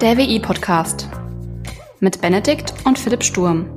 Der 0.00 0.16
WI-Podcast 0.16 1.10
mit 1.98 2.22
Benedikt 2.22 2.72
und 2.86 2.98
Philipp 2.98 3.22
Sturm. 3.22 3.68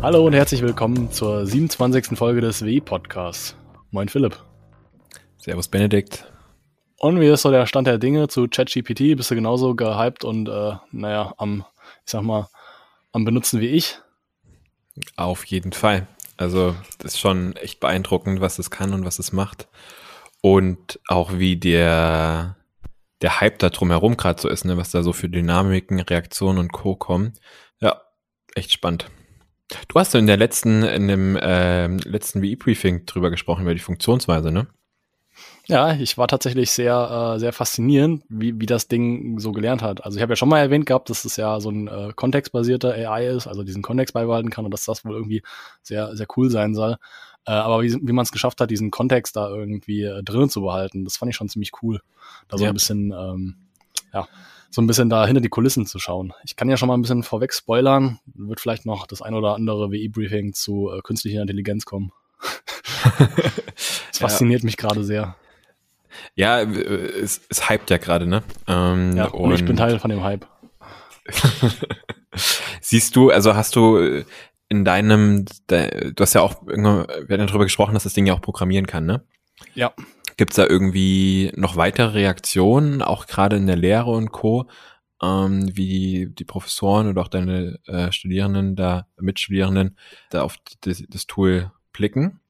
Hallo 0.00 0.24
und 0.24 0.32
herzlich 0.32 0.62
willkommen 0.62 1.10
zur 1.12 1.44
27. 1.44 2.16
Folge 2.16 2.40
des 2.40 2.64
WI-Podcasts. 2.64 3.54
Moin 3.90 4.08
Philipp. 4.08 4.42
Servus 5.36 5.68
Benedikt. 5.68 6.32
Und 6.96 7.20
wie 7.20 7.26
ist 7.26 7.42
so 7.42 7.50
der 7.50 7.66
Stand 7.66 7.88
der 7.88 7.98
Dinge 7.98 8.28
zu 8.28 8.48
ChatGPT? 8.48 9.14
Bist 9.18 9.30
du 9.30 9.34
genauso 9.34 9.74
gehypt 9.74 10.24
und 10.24 10.48
äh, 10.48 10.76
naja, 10.92 11.34
am, 11.36 11.66
ich 12.06 12.12
sag 12.12 12.22
mal, 12.22 12.48
am 13.12 13.26
Benutzen 13.26 13.60
wie 13.60 13.68
ich? 13.68 13.98
Auf 15.16 15.44
jeden 15.44 15.72
Fall. 15.72 16.06
Also 16.42 16.76
das 16.98 17.14
ist 17.14 17.20
schon 17.20 17.56
echt 17.56 17.80
beeindruckend, 17.80 18.40
was 18.40 18.58
es 18.58 18.70
kann 18.70 18.92
und 18.92 19.04
was 19.04 19.18
es 19.18 19.32
macht. 19.32 19.68
Und 20.40 21.00
auch 21.08 21.38
wie 21.38 21.56
der, 21.56 22.56
der 23.22 23.40
Hype 23.40 23.58
da 23.60 23.70
drumherum 23.70 24.16
gerade 24.16 24.40
so 24.42 24.48
ist, 24.48 24.64
ne? 24.64 24.76
was 24.76 24.90
da 24.90 25.02
so 25.02 25.12
für 25.12 25.28
Dynamiken, 25.28 26.00
Reaktionen 26.00 26.58
und 26.58 26.72
Co. 26.72 26.96
kommen. 26.96 27.34
Ja, 27.80 28.02
echt 28.54 28.72
spannend. 28.72 29.06
Du 29.88 29.98
hast 29.98 30.14
in 30.14 30.26
der 30.26 30.36
letzten, 30.36 30.82
in 30.82 31.08
dem 31.08 31.36
äh, 31.36 31.86
letzten 31.86 32.42
WE-Briefing 32.42 33.06
drüber 33.06 33.30
gesprochen, 33.30 33.62
über 33.62 33.74
die 33.74 33.80
Funktionsweise, 33.80 34.50
ne? 34.50 34.66
Ja, 35.68 35.94
ich 35.94 36.18
war 36.18 36.26
tatsächlich 36.26 36.70
sehr, 36.72 37.34
äh, 37.34 37.38
sehr 37.38 37.52
faszinierend, 37.52 38.24
wie, 38.28 38.58
wie 38.58 38.66
das 38.66 38.88
Ding 38.88 39.38
so 39.38 39.52
gelernt 39.52 39.82
hat. 39.82 40.04
Also 40.04 40.16
ich 40.16 40.22
habe 40.22 40.32
ja 40.32 40.36
schon 40.36 40.48
mal 40.48 40.58
erwähnt 40.58 40.86
gehabt, 40.86 41.08
dass 41.08 41.24
es 41.24 41.36
ja 41.36 41.60
so 41.60 41.70
ein 41.70 41.86
äh, 41.86 42.12
kontextbasierter 42.14 42.92
AI 42.92 43.28
ist, 43.28 43.46
also 43.46 43.62
diesen 43.62 43.82
Kontext 43.82 44.12
beibehalten 44.12 44.50
kann 44.50 44.64
und 44.64 44.74
dass 44.74 44.84
das 44.84 45.04
wohl 45.04 45.14
irgendwie 45.14 45.42
sehr, 45.82 46.16
sehr 46.16 46.26
cool 46.36 46.50
sein 46.50 46.74
soll. 46.74 46.96
Äh, 47.46 47.52
aber 47.52 47.82
wie, 47.82 47.94
wie 47.94 48.12
man 48.12 48.24
es 48.24 48.32
geschafft 48.32 48.60
hat, 48.60 48.70
diesen 48.70 48.90
Kontext 48.90 49.36
da 49.36 49.48
irgendwie 49.50 50.02
äh, 50.02 50.22
drin 50.24 50.48
zu 50.48 50.62
behalten, 50.62 51.04
das 51.04 51.16
fand 51.16 51.30
ich 51.30 51.36
schon 51.36 51.48
ziemlich 51.48 51.70
cool. 51.82 52.00
Da 52.48 52.58
so 52.58 52.64
ja. 52.64 52.70
ein 52.70 52.74
bisschen, 52.74 53.12
ähm, 53.12 53.56
ja, 54.12 54.26
so 54.70 54.82
ein 54.82 54.86
bisschen 54.86 55.10
da 55.10 55.26
hinter 55.26 55.40
die 55.40 55.48
Kulissen 55.48 55.86
zu 55.86 55.98
schauen. 55.98 56.32
Ich 56.44 56.56
kann 56.56 56.68
ja 56.68 56.76
schon 56.76 56.88
mal 56.88 56.94
ein 56.94 57.02
bisschen 57.02 57.22
vorweg 57.22 57.52
spoilern, 57.52 58.18
wird 58.34 58.58
vielleicht 58.58 58.86
noch 58.86 59.06
das 59.06 59.22
ein 59.22 59.34
oder 59.34 59.54
andere 59.54 59.90
WI-Briefing 59.92 60.54
zu 60.54 60.90
äh, 60.90 61.00
künstlicher 61.02 61.42
Intelligenz 61.42 61.84
kommen. 61.84 62.12
das 63.18 64.00
fasziniert 64.18 64.62
ja. 64.62 64.66
mich 64.66 64.76
gerade 64.76 65.04
sehr. 65.04 65.36
Ja, 66.34 66.60
es, 66.62 67.40
es 67.48 67.68
hypt 67.68 67.90
ja 67.90 67.98
gerade, 67.98 68.26
ne? 68.26 68.42
Ähm, 68.66 69.16
ja, 69.16 69.26
und, 69.26 69.44
und 69.44 69.54
ich 69.54 69.64
bin 69.64 69.76
Teil 69.76 69.98
von 69.98 70.10
dem 70.10 70.22
Hype. 70.22 70.46
Siehst 72.80 73.16
du, 73.16 73.30
also 73.30 73.54
hast 73.54 73.76
du 73.76 74.24
in 74.68 74.84
deinem, 74.84 75.44
du 75.68 76.14
hast 76.18 76.34
ja 76.34 76.40
auch 76.40 76.66
irgendwann, 76.66 77.06
wir 77.06 77.34
hatten 77.36 77.46
darüber 77.46 77.64
gesprochen, 77.64 77.94
dass 77.94 78.04
das 78.04 78.14
Ding 78.14 78.26
ja 78.26 78.34
auch 78.34 78.40
programmieren 78.40 78.86
kann, 78.86 79.04
ne? 79.04 79.22
Ja. 79.74 79.92
Gibt's 80.38 80.56
da 80.56 80.66
irgendwie 80.66 81.52
noch 81.56 81.76
weitere 81.76 82.12
Reaktionen, 82.12 83.02
auch 83.02 83.26
gerade 83.26 83.56
in 83.56 83.66
der 83.66 83.76
Lehre 83.76 84.10
und 84.10 84.32
Co., 84.32 84.68
ähm, 85.22 85.70
wie 85.76 86.28
die 86.30 86.44
Professoren 86.44 87.08
oder 87.08 87.22
auch 87.22 87.28
deine 87.28 87.78
äh, 87.86 88.10
Studierenden 88.10 88.74
da, 88.74 89.06
Mitstudierenden 89.20 89.96
da 90.30 90.42
auf 90.42 90.56
das, 90.80 91.04
das 91.08 91.26
Tool 91.26 91.70
blicken? 91.92 92.40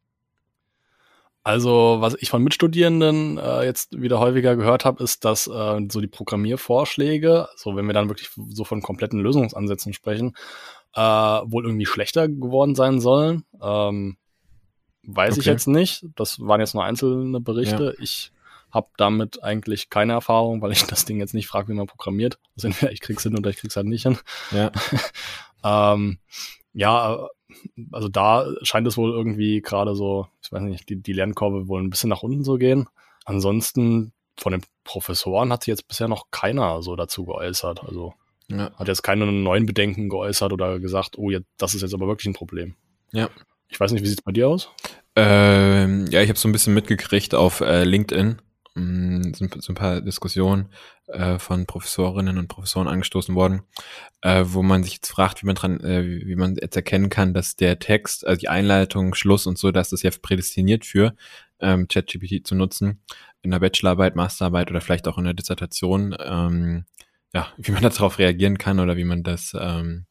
Also, 1.44 1.96
was 1.98 2.14
ich 2.20 2.30
von 2.30 2.42
Mitstudierenden 2.42 3.36
äh, 3.36 3.64
jetzt 3.64 4.00
wieder 4.00 4.20
häufiger 4.20 4.54
gehört 4.54 4.84
habe, 4.84 5.02
ist, 5.02 5.24
dass 5.24 5.48
äh, 5.48 5.80
so 5.90 6.00
die 6.00 6.06
Programmiervorschläge, 6.06 7.48
so 7.56 7.74
wenn 7.74 7.86
wir 7.86 7.94
dann 7.94 8.08
wirklich 8.08 8.30
so 8.48 8.64
von 8.64 8.80
kompletten 8.80 9.18
Lösungsansätzen 9.18 9.92
sprechen, 9.92 10.36
äh, 10.94 11.00
wohl 11.00 11.64
irgendwie 11.64 11.86
schlechter 11.86 12.28
geworden 12.28 12.76
sein 12.76 13.00
sollen. 13.00 13.44
Ähm, 13.60 14.16
weiß 15.02 15.32
okay. 15.32 15.40
ich 15.40 15.46
jetzt 15.46 15.66
nicht. 15.66 16.06
Das 16.14 16.38
waren 16.38 16.60
jetzt 16.60 16.74
nur 16.74 16.84
einzelne 16.84 17.40
Berichte. 17.40 17.94
Ja. 17.96 18.02
Ich 18.02 18.30
habe 18.70 18.88
damit 18.96 19.42
eigentlich 19.42 19.90
keine 19.90 20.12
Erfahrung, 20.12 20.62
weil 20.62 20.72
ich 20.72 20.84
das 20.86 21.04
Ding 21.04 21.18
jetzt 21.18 21.34
nicht 21.34 21.48
frage, 21.48 21.68
wie 21.68 21.74
man 21.74 21.86
programmiert. 21.86 22.38
Also 22.56 22.68
entweder 22.68 22.92
ich 22.92 23.00
krieg's 23.00 23.24
hin 23.24 23.36
oder 23.36 23.50
ich 23.50 23.56
krieg's 23.56 23.76
halt 23.76 23.86
nicht 23.86 24.04
hin. 24.04 24.18
Ja. 24.52 24.70
ähm, 25.94 26.18
ja, 26.72 27.28
also 27.90 28.08
da 28.08 28.46
scheint 28.62 28.86
es 28.86 28.96
wohl 28.96 29.10
irgendwie 29.10 29.60
gerade 29.60 29.94
so, 29.94 30.26
ich 30.42 30.52
weiß 30.52 30.62
nicht, 30.62 30.88
die, 30.88 30.96
die 30.96 31.12
Lernkurve 31.12 31.68
wohl 31.68 31.82
ein 31.82 31.90
bisschen 31.90 32.10
nach 32.10 32.22
unten 32.22 32.44
zu 32.44 32.56
gehen. 32.58 32.88
Ansonsten 33.24 34.12
von 34.38 34.52
den 34.52 34.62
Professoren 34.84 35.52
hat 35.52 35.64
sich 35.64 35.72
jetzt 35.72 35.88
bisher 35.88 36.08
noch 36.08 36.26
keiner 36.30 36.82
so 36.82 36.96
dazu 36.96 37.24
geäußert. 37.24 37.84
Also 37.84 38.14
ja. 38.48 38.72
hat 38.74 38.88
jetzt 38.88 39.02
keine 39.02 39.30
neuen 39.30 39.66
Bedenken 39.66 40.08
geäußert 40.08 40.52
oder 40.52 40.78
gesagt, 40.80 41.18
oh, 41.18 41.30
jetzt, 41.30 41.46
das 41.58 41.74
ist 41.74 41.82
jetzt 41.82 41.94
aber 41.94 42.06
wirklich 42.06 42.26
ein 42.26 42.34
Problem. 42.34 42.74
Ja. 43.12 43.28
Ich 43.68 43.80
weiß 43.80 43.92
nicht, 43.92 44.02
wie 44.02 44.08
sieht's 44.08 44.22
bei 44.22 44.32
dir 44.32 44.48
aus? 44.48 44.68
Ähm, 45.16 46.06
ja, 46.10 46.22
ich 46.22 46.28
habe 46.28 46.38
so 46.38 46.48
ein 46.48 46.52
bisschen 46.52 46.74
mitgekriegt 46.74 47.34
auf 47.34 47.60
äh, 47.60 47.84
LinkedIn, 47.84 48.40
Mm, 49.40 49.50
sind 49.50 49.62
so 49.62 49.72
ein 49.72 49.76
paar 49.76 50.00
Diskussionen 50.00 50.68
äh, 51.06 51.38
von 51.38 51.66
Professorinnen 51.66 52.38
und 52.38 52.48
Professoren 52.48 52.88
angestoßen 52.88 53.34
worden, 53.34 53.62
äh, 54.22 54.44
wo 54.46 54.62
man 54.62 54.82
sich 54.82 54.94
jetzt 54.94 55.08
fragt, 55.08 55.42
wie 55.42 55.46
man 55.46 55.54
dran, 55.54 55.80
äh, 55.80 56.24
wie 56.24 56.36
man 56.36 56.56
jetzt 56.56 56.76
erkennen 56.76 57.10
kann, 57.10 57.34
dass 57.34 57.56
der 57.56 57.78
Text, 57.78 58.26
also 58.26 58.38
die 58.38 58.48
Einleitung, 58.48 59.14
Schluss 59.14 59.46
und 59.46 59.58
so, 59.58 59.70
dass 59.70 59.90
das 59.90 60.02
ja 60.02 60.10
prädestiniert 60.10 60.84
für 60.84 61.14
ähm, 61.60 61.88
ChatGPT 61.88 62.46
zu 62.46 62.54
nutzen 62.54 63.02
in 63.42 63.50
der 63.50 63.58
Bachelorarbeit, 63.58 64.16
Masterarbeit 64.16 64.70
oder 64.70 64.80
vielleicht 64.80 65.08
auch 65.08 65.18
in 65.18 65.24
der 65.24 65.34
Dissertation, 65.34 66.14
ähm, 66.18 66.84
ja, 67.34 67.48
wie 67.56 67.72
man 67.72 67.82
darauf 67.82 68.18
reagieren 68.18 68.58
kann 68.58 68.80
oder 68.80 68.96
wie 68.96 69.04
man 69.04 69.22
das 69.22 69.56
ähm, 69.58 70.06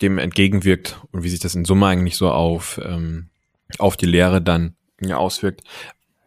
dem 0.00 0.18
entgegenwirkt 0.18 1.00
und 1.12 1.22
wie 1.22 1.28
sich 1.28 1.40
das 1.40 1.54
in 1.54 1.64
Summe 1.64 1.86
eigentlich 1.86 2.16
so 2.16 2.30
auf 2.30 2.80
ähm, 2.82 3.30
auf 3.78 3.96
die 3.96 4.06
Lehre 4.06 4.42
dann 4.42 4.76
ja, 5.00 5.16
auswirkt 5.16 5.62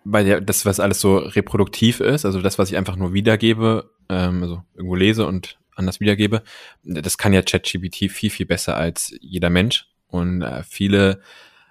bei 0.06 0.24
der, 0.24 0.40
das, 0.40 0.66
was 0.66 0.80
alles 0.80 1.02
so 1.02 1.18
reproduktiv 1.18 2.00
ist, 2.00 2.26
also 2.26 2.42
das, 2.42 2.58
was 2.58 2.70
ich 2.70 2.78
einfach 2.78 2.96
nur 2.96 3.14
wiedergebe, 3.14 3.92
ähm, 4.08 4.44
also 4.44 4.64
irgendwo 4.76 4.96
lese 4.96 5.26
und 5.26 5.58
anders 5.76 6.00
wiedergebe, 6.00 6.44
das 6.84 7.18
kann 7.18 7.34
ja 7.34 7.42
ChatGPT 7.42 8.10
viel, 8.10 8.30
viel 8.30 8.46
besser 8.46 8.78
als 8.78 9.14
jeder 9.20 9.50
Mensch. 9.50 9.88
Und 10.08 10.42
äh, 10.44 10.64
viele 10.64 11.22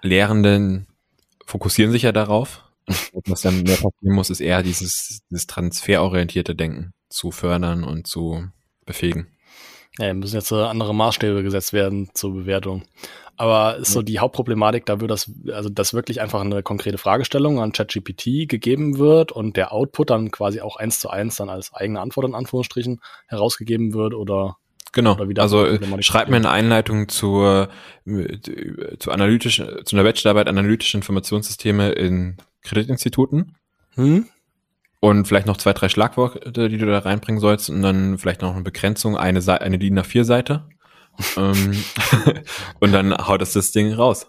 Lehrenden 0.01 0.87
fokussieren 1.45 1.91
sich 1.91 2.03
ja 2.03 2.11
darauf. 2.11 2.63
Und 3.13 3.27
was 3.27 3.41
dann 3.41 3.63
mehr 3.63 3.77
passieren 3.77 4.13
muss, 4.13 4.29
ist 4.29 4.41
eher 4.41 4.61
dieses, 4.61 5.21
dieses 5.31 5.47
transferorientierte 5.47 6.53
Denken 6.53 6.93
zu 7.09 7.31
fördern 7.31 7.83
und 7.83 8.05
zu 8.05 8.47
befähigen. 8.85 9.27
Ja, 9.97 10.13
müssen 10.13 10.35
jetzt 10.35 10.51
andere 10.51 10.93
Maßstäbe 10.93 11.41
gesetzt 11.41 11.73
werden 11.73 12.09
zur 12.13 12.33
Bewertung. 12.33 12.83
Aber 13.37 13.77
ist 13.77 13.91
so 13.91 14.01
die 14.01 14.19
Hauptproblematik 14.19 14.85
da 14.85 15.01
wird 15.01 15.11
das, 15.11 15.29
also 15.51 15.69
dass 15.69 15.93
wirklich 15.93 16.21
einfach 16.21 16.41
eine 16.41 16.63
konkrete 16.63 16.97
Fragestellung 16.97 17.59
an 17.59 17.73
ChatGPT 17.73 18.47
gegeben 18.47 18.97
wird 18.97 19.31
und 19.31 19.57
der 19.57 19.73
Output 19.73 20.09
dann 20.09 20.31
quasi 20.31 20.61
auch 20.61 20.77
eins 20.77 20.99
zu 20.99 21.09
eins 21.09 21.35
dann 21.35 21.49
als 21.49 21.73
eigene 21.73 21.99
Antwort 21.99 22.27
in 22.27 22.35
Anführungsstrichen 22.35 23.01
herausgegeben 23.27 23.93
wird 23.93 24.13
oder 24.13 24.57
Genau. 24.93 25.17
Also 25.39 25.65
äh, 25.65 26.01
schreib 26.01 26.29
mir 26.29 26.37
eine 26.37 26.49
Einleitung 26.49 27.09
zur, 27.09 27.67
äh, 28.05 28.37
zu 28.97 29.11
analytischen, 29.11 29.67
zu 29.83 29.93
einer 29.93 30.03
Bachelorarbeit 30.03 30.47
analytische 30.47 30.95
Informationssysteme 30.95 31.91
in 31.91 32.37
Kreditinstituten. 32.61 33.57
Hm? 33.95 34.27
Und 35.01 35.27
vielleicht 35.27 35.47
noch 35.47 35.57
zwei, 35.57 35.73
drei 35.73 35.89
Schlagworte, 35.89 36.69
die 36.69 36.77
du 36.77 36.85
da 36.85 36.99
reinbringen 36.99 37.41
sollst 37.41 37.69
und 37.69 37.81
dann 37.81 38.17
vielleicht 38.17 38.41
noch 38.41 38.53
eine 38.53 38.63
Begrenzung, 38.63 39.17
eine, 39.17 39.41
Seite, 39.41 39.65
eine 39.65 39.77
DIN 39.77 39.99
A4 39.99 40.23
Seite 40.23 40.63
ähm, 40.63 40.74
und 42.79 42.91
dann 42.91 43.15
haut 43.15 43.41
es 43.41 43.53
das 43.53 43.71
Ding 43.71 43.93
raus. 43.93 44.27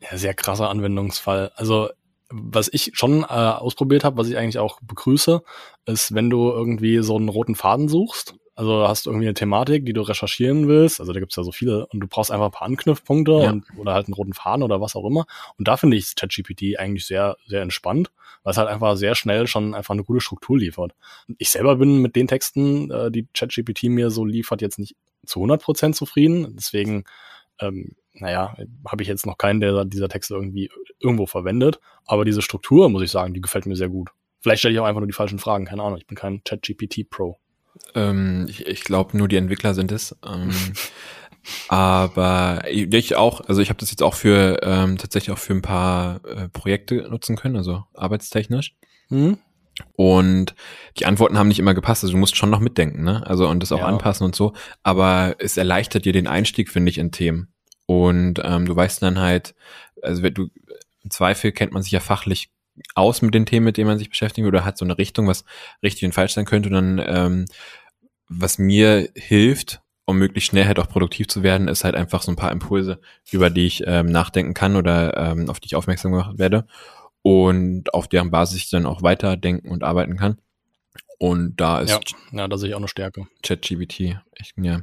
Ja, 0.00 0.16
sehr 0.16 0.34
krasser 0.34 0.70
Anwendungsfall. 0.70 1.52
Also 1.56 1.88
was 2.30 2.68
ich 2.72 2.90
schon 2.94 3.22
äh, 3.22 3.26
ausprobiert 3.26 4.04
habe, 4.04 4.18
was 4.18 4.28
ich 4.28 4.36
eigentlich 4.36 4.58
auch 4.58 4.80
begrüße, 4.82 5.42
ist, 5.86 6.14
wenn 6.14 6.30
du 6.30 6.50
irgendwie 6.50 7.02
so 7.02 7.16
einen 7.16 7.28
roten 7.28 7.54
Faden 7.54 7.88
suchst. 7.88 8.34
Also 8.58 8.88
hast 8.88 9.06
du 9.06 9.10
irgendwie 9.10 9.28
eine 9.28 9.34
Thematik, 9.34 9.86
die 9.86 9.92
du 9.92 10.00
recherchieren 10.00 10.66
willst. 10.66 10.98
Also 10.98 11.12
da 11.12 11.20
gibt's 11.20 11.36
ja 11.36 11.44
so 11.44 11.52
viele 11.52 11.86
und 11.86 12.00
du 12.00 12.08
brauchst 12.08 12.32
einfach 12.32 12.46
ein 12.46 12.50
paar 12.50 12.66
Anknüpfpunkte 12.66 13.30
ja. 13.30 13.50
und, 13.50 13.64
oder 13.76 13.94
halt 13.94 14.08
einen 14.08 14.14
roten 14.14 14.32
Faden 14.32 14.64
oder 14.64 14.80
was 14.80 14.96
auch 14.96 15.06
immer. 15.06 15.26
Und 15.58 15.68
da 15.68 15.76
finde 15.76 15.96
ich 15.96 16.16
ChatGPT 16.16 16.76
eigentlich 16.76 17.06
sehr, 17.06 17.36
sehr 17.46 17.62
entspannt, 17.62 18.10
weil 18.42 18.50
es 18.50 18.56
halt 18.56 18.66
einfach 18.66 18.96
sehr 18.96 19.14
schnell 19.14 19.46
schon 19.46 19.74
einfach 19.74 19.94
eine 19.94 20.02
gute 20.02 20.20
Struktur 20.20 20.58
liefert. 20.58 20.96
Ich 21.38 21.50
selber 21.50 21.76
bin 21.76 21.98
mit 21.98 22.16
den 22.16 22.26
Texten, 22.26 22.90
äh, 22.90 23.12
die 23.12 23.28
ChatGPT 23.32 23.84
mir 23.84 24.10
so 24.10 24.24
liefert, 24.24 24.60
jetzt 24.60 24.80
nicht 24.80 24.96
zu 25.24 25.38
100% 25.38 25.92
zufrieden. 25.92 26.56
Deswegen, 26.56 27.04
ähm, 27.60 27.92
naja, 28.12 28.56
habe 28.88 29.02
ich 29.04 29.08
jetzt 29.08 29.24
noch 29.24 29.38
keinen 29.38 29.60
der 29.60 29.84
dieser 29.84 30.08
Texte 30.08 30.34
irgendwie 30.34 30.68
irgendwo 30.98 31.26
verwendet. 31.26 31.78
Aber 32.06 32.24
diese 32.24 32.42
Struktur, 32.42 32.88
muss 32.88 33.02
ich 33.04 33.12
sagen, 33.12 33.34
die 33.34 33.40
gefällt 33.40 33.66
mir 33.66 33.76
sehr 33.76 33.88
gut. 33.88 34.10
Vielleicht 34.40 34.58
stelle 34.58 34.74
ich 34.74 34.80
auch 34.80 34.84
einfach 34.84 35.00
nur 35.00 35.06
die 35.06 35.14
falschen 35.14 35.38
Fragen, 35.38 35.64
keine 35.64 35.84
Ahnung. 35.84 35.98
Ich 35.98 36.08
bin 36.08 36.16
kein 36.16 36.42
ChatGPT-Pro. 36.42 37.38
Ähm, 37.94 38.46
ich 38.48 38.66
ich 38.66 38.84
glaube, 38.84 39.16
nur 39.16 39.28
die 39.28 39.36
Entwickler 39.36 39.74
sind 39.74 39.92
es. 39.92 40.16
Ähm, 40.26 40.50
aber 41.68 42.62
ich 42.68 43.16
auch, 43.16 43.40
also 43.48 43.60
ich 43.60 43.70
habe 43.70 43.80
das 43.80 43.90
jetzt 43.90 44.02
auch 44.02 44.14
für 44.14 44.60
ähm, 44.62 44.98
tatsächlich 44.98 45.32
auch 45.32 45.38
für 45.38 45.54
ein 45.54 45.62
paar 45.62 46.24
äh, 46.24 46.48
Projekte 46.48 47.08
nutzen 47.08 47.36
können, 47.36 47.56
also 47.56 47.84
arbeitstechnisch. 47.94 48.74
Mhm. 49.08 49.38
Und 49.94 50.54
die 50.98 51.06
Antworten 51.06 51.38
haben 51.38 51.48
nicht 51.48 51.58
immer 51.58 51.74
gepasst. 51.74 52.02
Also 52.02 52.12
du 52.12 52.18
musst 52.18 52.36
schon 52.36 52.50
noch 52.50 52.60
mitdenken, 52.60 53.04
ne? 53.04 53.26
Also 53.26 53.48
und 53.48 53.62
das 53.62 53.72
auch 53.72 53.78
ja. 53.78 53.86
anpassen 53.86 54.24
und 54.24 54.34
so. 54.34 54.52
Aber 54.82 55.36
es 55.38 55.56
erleichtert 55.56 56.04
dir 56.04 56.12
den 56.12 56.26
Einstieg, 56.26 56.68
finde 56.68 56.90
ich, 56.90 56.98
in 56.98 57.12
Themen. 57.12 57.52
Und 57.86 58.40
ähm, 58.44 58.66
du 58.66 58.74
weißt 58.74 59.02
dann 59.02 59.18
halt, 59.18 59.54
also 60.02 60.28
du, 60.28 60.48
im 61.02 61.10
Zweifel 61.10 61.52
kennt 61.52 61.72
man 61.72 61.82
sich 61.82 61.92
ja 61.92 62.00
fachlich 62.00 62.50
aus 62.94 63.22
mit 63.22 63.34
den 63.34 63.46
Themen, 63.46 63.64
mit 63.64 63.76
denen 63.76 63.88
man 63.88 63.98
sich 63.98 64.10
beschäftigt 64.10 64.46
oder 64.46 64.64
hat 64.64 64.78
so 64.78 64.84
eine 64.84 64.98
Richtung, 64.98 65.26
was 65.26 65.44
richtig 65.82 66.04
und 66.04 66.12
falsch 66.12 66.34
sein 66.34 66.44
könnte. 66.44 66.68
Und 66.68 66.74
dann, 66.74 67.02
ähm, 67.06 67.44
was 68.28 68.58
mir 68.58 69.08
hilft, 69.14 69.80
um 70.04 70.18
möglichst 70.18 70.50
schnell 70.50 70.66
halt 70.66 70.78
auch 70.78 70.88
produktiv 70.88 71.28
zu 71.28 71.42
werden, 71.42 71.68
ist 71.68 71.84
halt 71.84 71.94
einfach 71.94 72.22
so 72.22 72.32
ein 72.32 72.36
paar 72.36 72.52
Impulse, 72.52 73.00
über 73.30 73.50
die 73.50 73.66
ich 73.66 73.84
ähm, 73.86 74.06
nachdenken 74.06 74.54
kann 74.54 74.76
oder 74.76 75.16
ähm, 75.16 75.50
auf 75.50 75.60
die 75.60 75.66
ich 75.66 75.76
aufmerksam 75.76 76.12
gemacht 76.12 76.38
werde 76.38 76.66
und 77.22 77.92
auf 77.92 78.08
deren 78.08 78.30
Basis 78.30 78.56
ich 78.56 78.70
dann 78.70 78.86
auch 78.86 79.02
weiterdenken 79.02 79.68
und 79.68 79.84
arbeiten 79.84 80.16
kann. 80.16 80.38
Und 81.18 81.56
da 81.56 81.80
ist 81.80 81.90
ja, 81.90 82.00
ja 82.32 82.48
da 82.48 82.56
sehe 82.56 82.70
ich 82.70 82.74
auch 82.74 82.78
eine 82.80 82.88
Stärke. 82.88 83.26
ChatGPT 83.42 84.16
echt, 84.34 84.54
ja. 84.56 84.82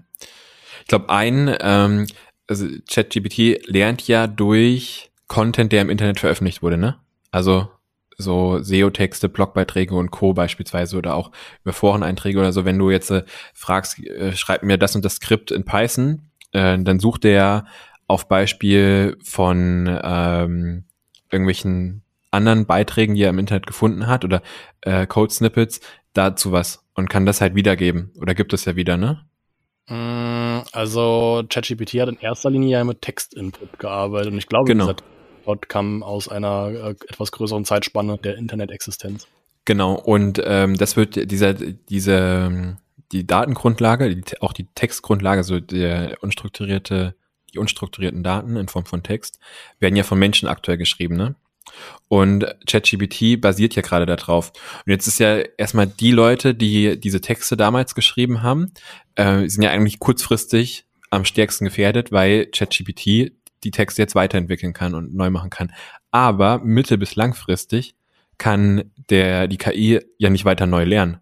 Ich 0.82 0.88
glaube, 0.88 1.10
ein, 1.10 1.56
ähm, 1.60 2.08
also 2.48 2.68
ChatGPT 2.88 3.68
lernt 3.68 4.08
ja 4.08 4.28
durch 4.28 5.12
Content, 5.28 5.72
der 5.72 5.82
im 5.82 5.90
Internet 5.90 6.20
veröffentlicht 6.20 6.62
wurde, 6.62 6.78
ne? 6.78 7.00
Also 7.32 7.72
so 8.18 8.60
SEO-Texte, 8.62 9.30
Blogbeiträge 9.30 9.96
und 9.96 10.12
Co. 10.12 10.34
beispielsweise 10.34 10.98
oder 10.98 11.16
auch 11.16 11.32
über 11.64 11.74
Foreneinträge 11.74 12.40
oder 12.40 12.52
so. 12.52 12.66
Wenn 12.66 12.80
du 12.80 12.92
jetzt 12.92 13.12
äh, 13.12 13.24
fragst, 13.54 14.00
äh, 14.00 14.36
schreib 14.36 14.64
mir 14.64 14.78
das 14.78 14.96
und 14.96 15.06
das 15.06 15.16
Skript 15.16 15.52
in 15.52 15.66
Python, 15.66 16.30
äh, 16.52 16.78
dann 16.80 17.00
sucht 17.00 17.24
der 17.24 17.66
auf 18.08 18.28
Beispiel 18.28 19.18
von 19.24 20.00
ähm, 20.04 20.86
irgendwelchen 21.32 22.04
anderen 22.32 22.66
Beiträgen, 22.66 23.16
die 23.16 23.24
er 23.24 23.30
im 23.30 23.40
Internet 23.40 23.66
gefunden 23.66 24.08
hat 24.08 24.24
oder 24.24 24.42
äh, 24.82 25.08
Code-Snippets 25.08 25.82
dazu 26.14 26.52
was 26.52 26.84
und 26.94 27.10
kann 27.10 27.26
das 27.26 27.42
halt 27.42 27.56
wiedergeben. 27.56 28.12
Oder 28.20 28.36
gibt 28.36 28.54
es 28.54 28.66
ja 28.66 28.76
wieder, 28.76 28.98
ne? 28.98 29.26
Mm, 29.88 30.62
also 30.72 31.44
ChatGPT 31.50 32.02
hat 32.02 32.10
in 32.10 32.20
erster 32.20 32.50
Linie 32.50 32.70
ja 32.70 32.84
mit 32.84 33.02
Textinput 33.02 33.80
gearbeitet 33.80 34.32
und 34.32 34.38
ich 34.38 34.48
glaube, 34.48 34.66
genau. 34.66 34.86
dieser 34.86 35.15
Output 35.46 35.70
kam 35.70 36.04
aus 36.04 36.28
einer 36.28 36.72
äh, 36.72 36.90
etwas 37.08 37.32
größeren 37.32 37.66
Zeitspanne 37.66 38.18
der 38.18 38.38
Internet-Existenz. 38.38 39.28
Genau, 39.66 39.94
und 39.94 40.42
ähm, 40.44 40.78
das 40.78 40.96
wird 40.96 41.32
dieser, 41.32 41.54
diese, 41.54 42.78
die 43.12 43.26
Datengrundlage, 43.26 44.16
die, 44.16 44.42
auch 44.42 44.54
die 44.54 44.68
Textgrundlage, 44.76 45.44
so 45.44 45.60
der 45.60 46.18
unstrukturierte, 46.22 47.16
die 47.54 47.58
unstrukturierten 47.58 48.24
Daten 48.24 48.58
in 48.58 48.68
Form 48.68 48.86
von 48.86 49.02
Text, 49.02 49.40
werden 49.80 49.96
ja 49.96 50.04
von 50.04 50.20
Menschen 50.20 50.48
aktuell 50.48 50.78
geschrieben, 50.78 51.16
ne? 51.16 51.36
Und 52.08 52.46
ChatGPT 52.68 53.42
basiert 53.42 53.76
ja 53.76 53.82
gerade 53.82 54.06
darauf. 54.06 54.54
Und 54.86 54.92
jetzt 54.92 55.08
ist 55.08 55.20
ja 55.20 55.40
erstmal 55.58 55.88
die 55.88 56.12
Leute, 56.12 56.54
die 56.54 57.00
diese 57.00 57.22
Texte 57.22 57.58
damals 57.58 57.96
geschrieben 57.96 58.44
haben, 58.44 58.72
äh, 59.16 59.48
sind 59.48 59.64
ja 59.64 59.72
eigentlich 59.72 59.98
kurzfristig 59.98 60.86
am 61.10 61.26
stärksten 61.26 61.66
gefährdet, 61.66 62.12
weil 62.12 62.46
ChatGPT 62.46 63.32
die 63.66 63.72
Texte 63.72 64.02
jetzt 64.02 64.16
weiterentwickeln 64.16 64.74
kann 64.74 64.94
und 64.94 65.14
neu 65.14 65.30
machen 65.30 65.50
kann. 65.50 65.74
Aber 66.12 66.60
mittel- 66.60 66.98
bis 66.98 67.16
langfristig 67.16 67.96
kann 68.38 68.92
der, 69.10 69.48
die 69.48 69.58
KI 69.58 70.02
ja 70.18 70.30
nicht 70.30 70.46
weiter 70.46 70.68
neu 70.68 70.84
lernen. 70.84 71.18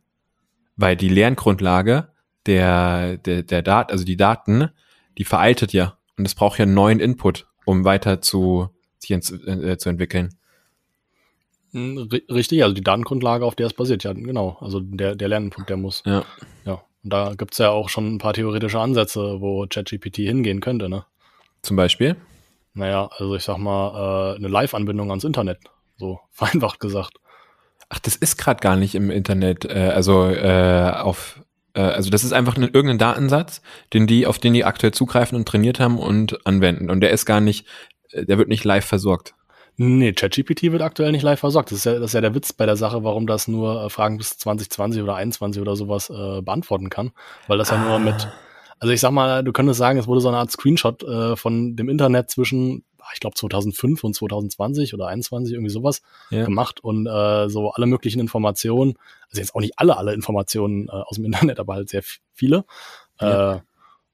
Weil 0.75 0.95
die 0.95 1.09
Lerngrundlage 1.09 2.09
der, 2.45 3.17
der, 3.17 3.43
der 3.43 3.61
Dat, 3.61 3.91
also 3.91 4.03
die 4.03 4.17
Daten, 4.17 4.69
die 5.17 5.23
veraltet 5.23 5.73
ja. 5.73 5.97
Und 6.17 6.25
es 6.25 6.35
braucht 6.35 6.59
ja 6.59 6.63
einen 6.63 6.73
neuen 6.73 6.99
Input, 6.99 7.47
um 7.65 7.85
weiter 7.85 8.21
zu, 8.21 8.69
sich 8.99 9.11
äh, 9.11 9.77
zu 9.77 9.89
entwickeln. 9.89 10.35
Hm, 11.71 12.09
richtig, 12.29 12.63
also 12.63 12.75
die 12.75 12.83
Datengrundlage, 12.83 13.45
auf 13.45 13.55
der 13.55 13.67
es 13.67 13.73
basiert, 13.73 14.03
ja, 14.03 14.13
genau. 14.13 14.57
Also 14.59 14.79
der, 14.79 15.15
der 15.15 15.27
Lerninput, 15.27 15.69
der 15.69 15.77
muss. 15.77 16.03
Ja. 16.05 16.23
Ja. 16.65 16.83
Und 17.03 17.11
da 17.11 17.33
gibt's 17.35 17.57
ja 17.57 17.69
auch 17.69 17.89
schon 17.89 18.15
ein 18.15 18.17
paar 18.17 18.33
theoretische 18.33 18.79
Ansätze, 18.79 19.41
wo 19.41 19.65
ChatGPT 19.67 20.17
hingehen 20.17 20.61
könnte, 20.61 20.87
ne? 20.87 21.05
Zum 21.61 21.77
Beispiel? 21.77 22.15
Naja, 22.73 23.09
also 23.17 23.35
ich 23.35 23.43
sag 23.43 23.57
mal, 23.57 24.33
äh, 24.33 24.37
eine 24.37 24.47
Live-Anbindung 24.47 25.09
ans 25.09 25.23
Internet. 25.23 25.59
So, 25.97 26.19
vereinfacht 26.31 26.79
gesagt. 26.79 27.13
Ach, 27.89 27.99
das 27.99 28.15
ist 28.15 28.37
gerade 28.37 28.59
gar 28.59 28.75
nicht 28.75 28.95
im 28.95 29.11
Internet, 29.11 29.65
äh, 29.65 29.91
also 29.93 30.27
äh, 30.27 30.91
auf 30.95 31.39
äh, 31.73 31.81
also 31.81 32.09
das 32.09 32.23
ist 32.23 32.33
einfach 32.33 32.55
ein, 32.55 32.63
irgendein 32.63 32.97
Datensatz, 32.97 33.61
den 33.93 34.07
die, 34.07 34.25
auf 34.25 34.39
den 34.39 34.53
die 34.53 34.65
aktuell 34.65 34.93
zugreifen 34.93 35.35
und 35.35 35.47
trainiert 35.47 35.79
haben 35.79 35.99
und 35.99 36.45
anwenden. 36.45 36.89
Und 36.89 37.01
der 37.01 37.11
ist 37.11 37.25
gar 37.25 37.41
nicht, 37.41 37.67
äh, 38.11 38.25
der 38.25 38.37
wird 38.37 38.49
nicht 38.49 38.63
live 38.63 38.85
versorgt. 38.85 39.35
Nee, 39.75 40.13
ChatGPT 40.13 40.63
wird 40.71 40.83
aktuell 40.83 41.11
nicht 41.11 41.23
live 41.23 41.39
versorgt. 41.39 41.71
Das 41.71 41.79
ist, 41.79 41.85
ja, 41.85 41.93
das 41.93 42.11
ist 42.11 42.13
ja 42.13 42.21
der 42.21 42.35
Witz 42.35 42.53
bei 42.53 42.67
der 42.67 42.75
Sache, 42.75 43.03
warum 43.03 43.25
das 43.25 43.47
nur 43.47 43.85
äh, 43.85 43.89
Fragen 43.89 44.17
bis 44.17 44.37
2020 44.37 45.01
oder 45.01 45.15
21 45.15 45.61
oder 45.61 45.75
sowas 45.75 46.09
äh, 46.11 46.41
beantworten 46.41 46.89
kann. 46.89 47.11
Weil 47.47 47.57
das 47.57 47.71
ah. 47.71 47.75
ja 47.75 47.87
nur 47.87 47.99
mit, 47.99 48.27
also 48.79 48.93
ich 48.93 48.99
sag 48.99 49.11
mal, 49.11 49.43
du 49.43 49.51
könntest 49.51 49.77
sagen, 49.77 49.99
es 49.99 50.07
wurde 50.07 50.21
so 50.21 50.27
eine 50.27 50.37
Art 50.37 50.51
Screenshot 50.51 51.03
äh, 51.03 51.35
von 51.35 51.75
dem 51.75 51.89
Internet 51.89 52.29
zwischen, 52.29 52.85
ich 53.13 53.19
glaube 53.19 53.35
2005 53.35 54.03
und 54.03 54.15
2020 54.15 54.93
oder 54.93 55.07
21, 55.07 55.53
irgendwie 55.53 55.71
sowas 55.71 56.01
ja. 56.29 56.45
gemacht 56.45 56.83
und 56.83 57.07
äh, 57.07 57.49
so 57.49 57.71
alle 57.71 57.85
möglichen 57.85 58.19
Informationen, 58.19 58.95
also 59.29 59.41
jetzt 59.41 59.55
auch 59.55 59.61
nicht 59.61 59.73
alle, 59.77 59.97
alle 59.97 60.13
Informationen 60.13 60.87
äh, 60.87 60.91
aus 60.91 61.15
dem 61.15 61.25
Internet, 61.25 61.59
aber 61.59 61.75
halt 61.75 61.89
sehr 61.89 62.03
viele. 62.33 62.65
Ja. 63.19 63.55
Äh, 63.55 63.59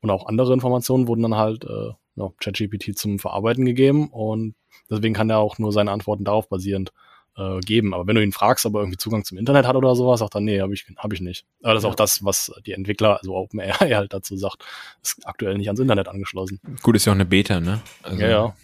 und 0.02 0.10
auch 0.12 0.28
andere 0.28 0.54
Informationen 0.54 1.08
wurden 1.08 1.24
dann 1.24 1.36
halt 1.36 1.66
äh, 1.66 1.92
ja, 2.16 2.30
ChatGPT 2.40 2.98
zum 2.98 3.20
Verarbeiten 3.20 3.66
gegeben 3.66 4.10
und 4.10 4.56
Deswegen 4.90 5.14
kann 5.14 5.30
er 5.30 5.40
auch 5.40 5.58
nur 5.58 5.72
seine 5.72 5.92
Antworten 5.92 6.24
darauf 6.24 6.50
basierend 6.50 6.92
äh, 7.40 7.60
geben. 7.62 7.94
Aber 7.94 8.06
wenn 8.08 8.16
du 8.16 8.24
ihn 8.24 8.32
fragst, 8.32 8.66
ob 8.66 8.76
er 8.76 8.82
irgendwie 8.82 8.98
Zugang 8.98 9.24
zum 9.24 9.38
Internet 9.38 9.66
hat 9.66 9.76
oder 9.76 9.96
sowas, 9.96 10.20
sagt 10.20 10.36
er, 10.36 10.42
nee, 10.42 10.62
habe 10.62 10.74
ich, 10.74 10.86
hab 10.98 11.14
ich 11.14 11.22
nicht. 11.22 11.46
Aber 11.64 11.74
das 11.74 11.84
ist 11.84 11.86
ja. 11.86 11.92
auch 11.92 11.96
das, 11.96 12.24
was 12.24 12.52
die 12.66 12.74
Entwickler, 12.74 13.20
also 13.20 13.36
OpenAI 13.36 13.72
halt 13.96 14.14
dazu 14.14 14.38
sagt, 14.38 14.64
ist 15.02 15.26
aktuell 15.26 15.58
nicht 15.58 15.68
ans 15.68 15.80
Internet 15.80 16.08
angeschlossen. 16.08 16.60
Gut, 16.84 16.96
ist 16.96 17.06
ja 17.06 17.14
auch 17.14 17.16
eine 17.16 17.26
Beta, 17.26 17.60
ne? 17.60 17.82
Also, 18.04 18.22
ja, 18.22 18.30
ja. 18.30 18.56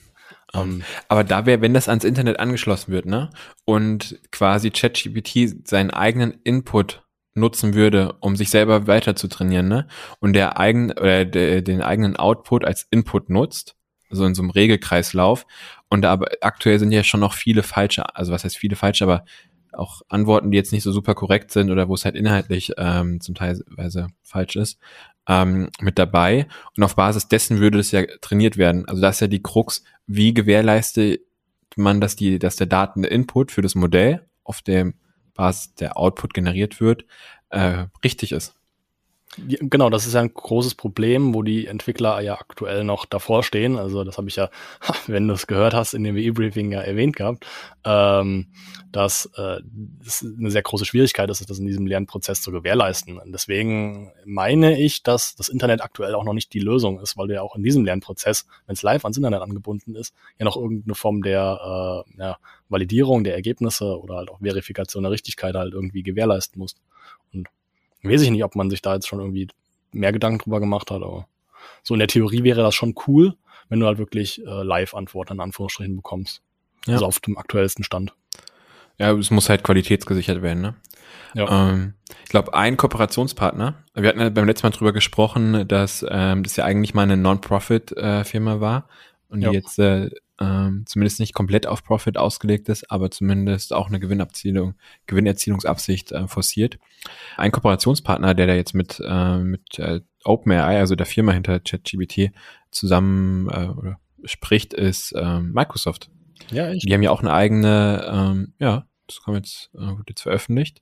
Um, 0.53 0.61
ähm, 0.61 0.83
aber 1.07 1.23
da 1.23 1.45
wäre, 1.45 1.61
wenn 1.61 1.73
das 1.73 1.89
ans 1.89 2.03
Internet 2.03 2.39
angeschlossen 2.39 2.91
wird, 2.91 3.05
ne? 3.05 3.29
Und 3.65 4.19
quasi 4.31 4.71
ChatGPT 4.71 5.67
seinen 5.67 5.91
eigenen 5.91 6.39
Input 6.43 7.03
nutzen 7.33 7.73
würde, 7.73 8.15
um 8.21 8.35
sich 8.35 8.49
selber 8.49 8.87
weiter 8.87 9.15
zu 9.15 9.27
trainieren, 9.27 9.67
ne? 9.67 9.87
Und 10.19 10.33
der 10.33 10.59
eigen, 10.59 10.91
oder 10.91 11.25
der, 11.25 11.61
den 11.61 11.81
eigenen 11.81 12.15
Output 12.15 12.65
als 12.65 12.87
Input 12.91 13.29
nutzt, 13.29 13.75
so 14.09 14.25
in 14.25 14.35
so 14.35 14.41
einem 14.41 14.51
Regelkreislauf. 14.51 15.45
Und 15.89 16.01
da 16.01 16.11
aber 16.11 16.27
aktuell 16.41 16.79
sind 16.79 16.91
ja 16.91 17.03
schon 17.03 17.19
noch 17.19 17.33
viele 17.33 17.63
falsche, 17.63 18.15
also 18.15 18.31
was 18.31 18.43
heißt 18.43 18.57
viele 18.57 18.75
falsche, 18.75 19.03
aber 19.03 19.25
auch 19.73 20.01
Antworten, 20.07 20.51
die 20.51 20.57
jetzt 20.57 20.71
nicht 20.71 20.83
so 20.83 20.91
super 20.91 21.15
korrekt 21.15 21.51
sind 21.51 21.69
oder 21.69 21.89
wo 21.89 21.95
es 21.95 22.05
halt 22.05 22.15
inhaltlich 22.15 22.71
ähm, 22.77 23.19
zum 23.19 23.35
Teilweise 23.35 24.07
falsch 24.23 24.55
ist, 24.55 24.79
ähm, 25.27 25.69
mit 25.81 25.99
dabei. 25.99 26.47
Und 26.77 26.83
auf 26.83 26.95
Basis 26.95 27.27
dessen 27.27 27.59
würde 27.59 27.77
das 27.77 27.91
ja 27.91 28.03
trainiert 28.21 28.57
werden. 28.57 28.87
Also 28.87 29.01
das 29.01 29.17
ist 29.17 29.21
ja 29.21 29.27
die 29.27 29.43
Krux, 29.43 29.83
wie 30.07 30.33
gewährleistet 30.33 31.21
man, 31.75 31.99
dass 31.99 32.15
die, 32.15 32.39
dass 32.39 32.55
der 32.55 32.67
Daten-Input 32.67 33.51
für 33.51 33.61
das 33.61 33.75
Modell, 33.75 34.25
auf 34.43 34.61
dem 34.61 34.93
Basis 35.33 35.75
der 35.75 35.97
Output 35.97 36.33
generiert 36.33 36.79
wird, 36.79 37.05
äh, 37.49 37.87
richtig 38.03 38.31
ist. 38.31 38.55
Genau, 39.37 39.89
das 39.89 40.05
ist 40.07 40.13
ja 40.13 40.21
ein 40.21 40.33
großes 40.33 40.75
Problem, 40.75 41.33
wo 41.33 41.43
die 41.43 41.67
Entwickler 41.67 42.21
ja 42.21 42.35
aktuell 42.35 42.83
noch 42.83 43.05
davor 43.05 43.43
stehen. 43.43 43.77
Also 43.77 44.03
das 44.03 44.17
habe 44.17 44.27
ich 44.29 44.35
ja, 44.35 44.49
wenn 45.07 45.27
du 45.27 45.33
es 45.33 45.47
gehört 45.47 45.73
hast, 45.73 45.93
in 45.93 46.03
dem 46.03 46.15
WE-Briefing 46.15 46.71
ja 46.71 46.81
erwähnt 46.81 47.15
gehabt, 47.15 47.45
ähm, 47.83 48.47
dass 48.91 49.25
äh, 49.35 49.59
das 50.03 50.25
eine 50.25 50.51
sehr 50.51 50.61
große 50.61 50.85
Schwierigkeit 50.85 51.29
ist, 51.29 51.49
das 51.49 51.59
in 51.59 51.65
diesem 51.65 51.85
Lernprozess 51.85 52.41
zu 52.41 52.51
gewährleisten. 52.51 53.19
Und 53.19 53.31
deswegen 53.31 54.11
meine 54.25 54.79
ich, 54.79 55.03
dass 55.03 55.35
das 55.35 55.49
Internet 55.49 55.81
aktuell 55.81 56.15
auch 56.15 56.23
noch 56.23 56.33
nicht 56.33 56.53
die 56.53 56.59
Lösung 56.59 56.99
ist, 56.99 57.17
weil 57.17 57.27
du 57.27 57.33
ja 57.33 57.41
auch 57.41 57.55
in 57.55 57.63
diesem 57.63 57.83
Lernprozess, 57.83 58.45
wenn 58.67 58.73
es 58.73 58.83
live 58.83 59.03
ans 59.03 59.17
Internet 59.17 59.41
angebunden 59.41 59.95
ist, 59.95 60.13
ja 60.39 60.45
noch 60.45 60.55
irgendeine 60.55 60.95
Form 60.95 61.21
der 61.21 62.05
äh, 62.17 62.19
ja, 62.19 62.37
Validierung 62.69 63.23
der 63.23 63.35
Ergebnisse 63.35 63.99
oder 63.99 64.15
halt 64.15 64.29
auch 64.29 64.39
Verifikation 64.39 65.03
der 65.03 65.11
Richtigkeit 65.11 65.55
halt 65.55 65.73
irgendwie 65.73 66.03
gewährleisten 66.03 66.59
musst. 66.59 66.79
Weiß 68.09 68.21
ich 68.21 68.29
nicht, 68.29 68.43
ob 68.43 68.55
man 68.55 68.69
sich 68.69 68.81
da 68.81 68.95
jetzt 68.95 69.07
schon 69.07 69.19
irgendwie 69.19 69.47
mehr 69.91 70.11
Gedanken 70.11 70.39
drüber 70.39 70.59
gemacht 70.59 70.91
hat, 70.91 71.01
aber 71.01 71.27
so 71.83 71.93
in 71.93 71.99
der 71.99 72.07
Theorie 72.07 72.43
wäre 72.43 72.61
das 72.61 72.75
schon 72.75 72.95
cool, 73.07 73.35
wenn 73.69 73.79
du 73.79 73.87
halt 73.87 73.97
wirklich 73.97 74.45
äh, 74.45 74.63
Live-Antworten 74.63 75.33
in 75.33 75.39
Anführungsstrichen 75.39 75.95
bekommst. 75.95 76.41
Ja. 76.85 76.93
Also 76.93 77.05
auf 77.05 77.19
dem 77.19 77.37
aktuellsten 77.37 77.83
Stand. 77.83 78.13
Ja, 78.97 79.11
es 79.13 79.31
muss 79.31 79.49
halt 79.49 79.63
qualitätsgesichert 79.63 80.41
werden, 80.41 80.61
ne? 80.61 80.75
Ja. 81.33 81.69
Ähm, 81.71 81.95
ich 82.23 82.29
glaube, 82.29 82.53
ein 82.53 82.77
Kooperationspartner, 82.77 83.83
wir 83.93 84.09
hatten 84.09 84.21
ja 84.21 84.29
beim 84.29 84.45
letzten 84.45 84.67
Mal 84.67 84.71
drüber 84.71 84.93
gesprochen, 84.93 85.67
dass 85.67 86.05
ähm, 86.09 86.43
das 86.43 86.55
ja 86.55 86.63
eigentlich 86.63 86.93
mal 86.93 87.03
eine 87.03 87.17
Non-Profit-Firma 87.17 88.55
äh, 88.55 88.61
war 88.61 88.87
und 89.29 89.41
ja. 89.41 89.49
die 89.49 89.55
jetzt 89.55 89.77
äh, 89.79 90.09
ähm, 90.39 90.83
zumindest 90.85 91.19
nicht 91.19 91.33
komplett 91.33 91.67
auf 91.67 91.83
Profit 91.83 92.17
ausgelegt 92.17 92.67
ist, 92.69 92.91
aber 92.91 93.09
zumindest 93.09 93.73
auch 93.73 93.87
eine 93.87 93.99
Gewinnabzielung, 93.99 94.75
Gewinnerzielungsabsicht 95.07 96.11
äh, 96.11 96.27
forciert. 96.27 96.77
Ein 97.37 97.51
Kooperationspartner, 97.51 98.33
der 98.33 98.47
da 98.47 98.53
jetzt 98.53 98.73
mit, 98.73 99.01
äh, 99.05 99.37
mit 99.37 99.79
äh, 99.79 100.01
OpenAI, 100.23 100.79
also 100.79 100.95
der 100.95 101.05
Firma 101.05 101.31
hinter 101.31 101.59
ChatGPT, 101.59 102.31
zusammen 102.71 103.49
äh, 103.49 103.67
oder 103.69 103.99
spricht, 104.25 104.73
ist 104.73 105.13
äh, 105.13 105.39
Microsoft. 105.39 106.09
Ja, 106.51 106.71
ich. 106.71 106.83
Die 106.83 106.93
haben 106.93 107.03
ja 107.03 107.11
auch 107.11 107.21
eine 107.21 107.33
eigene, 107.33 108.05
ähm, 108.11 108.53
ja, 108.59 108.87
das 109.07 109.21
kommt 109.21 109.37
jetzt, 109.37 109.69
äh, 109.75 109.97
wird 109.97 110.09
jetzt 110.09 110.21
veröffentlicht, 110.21 110.81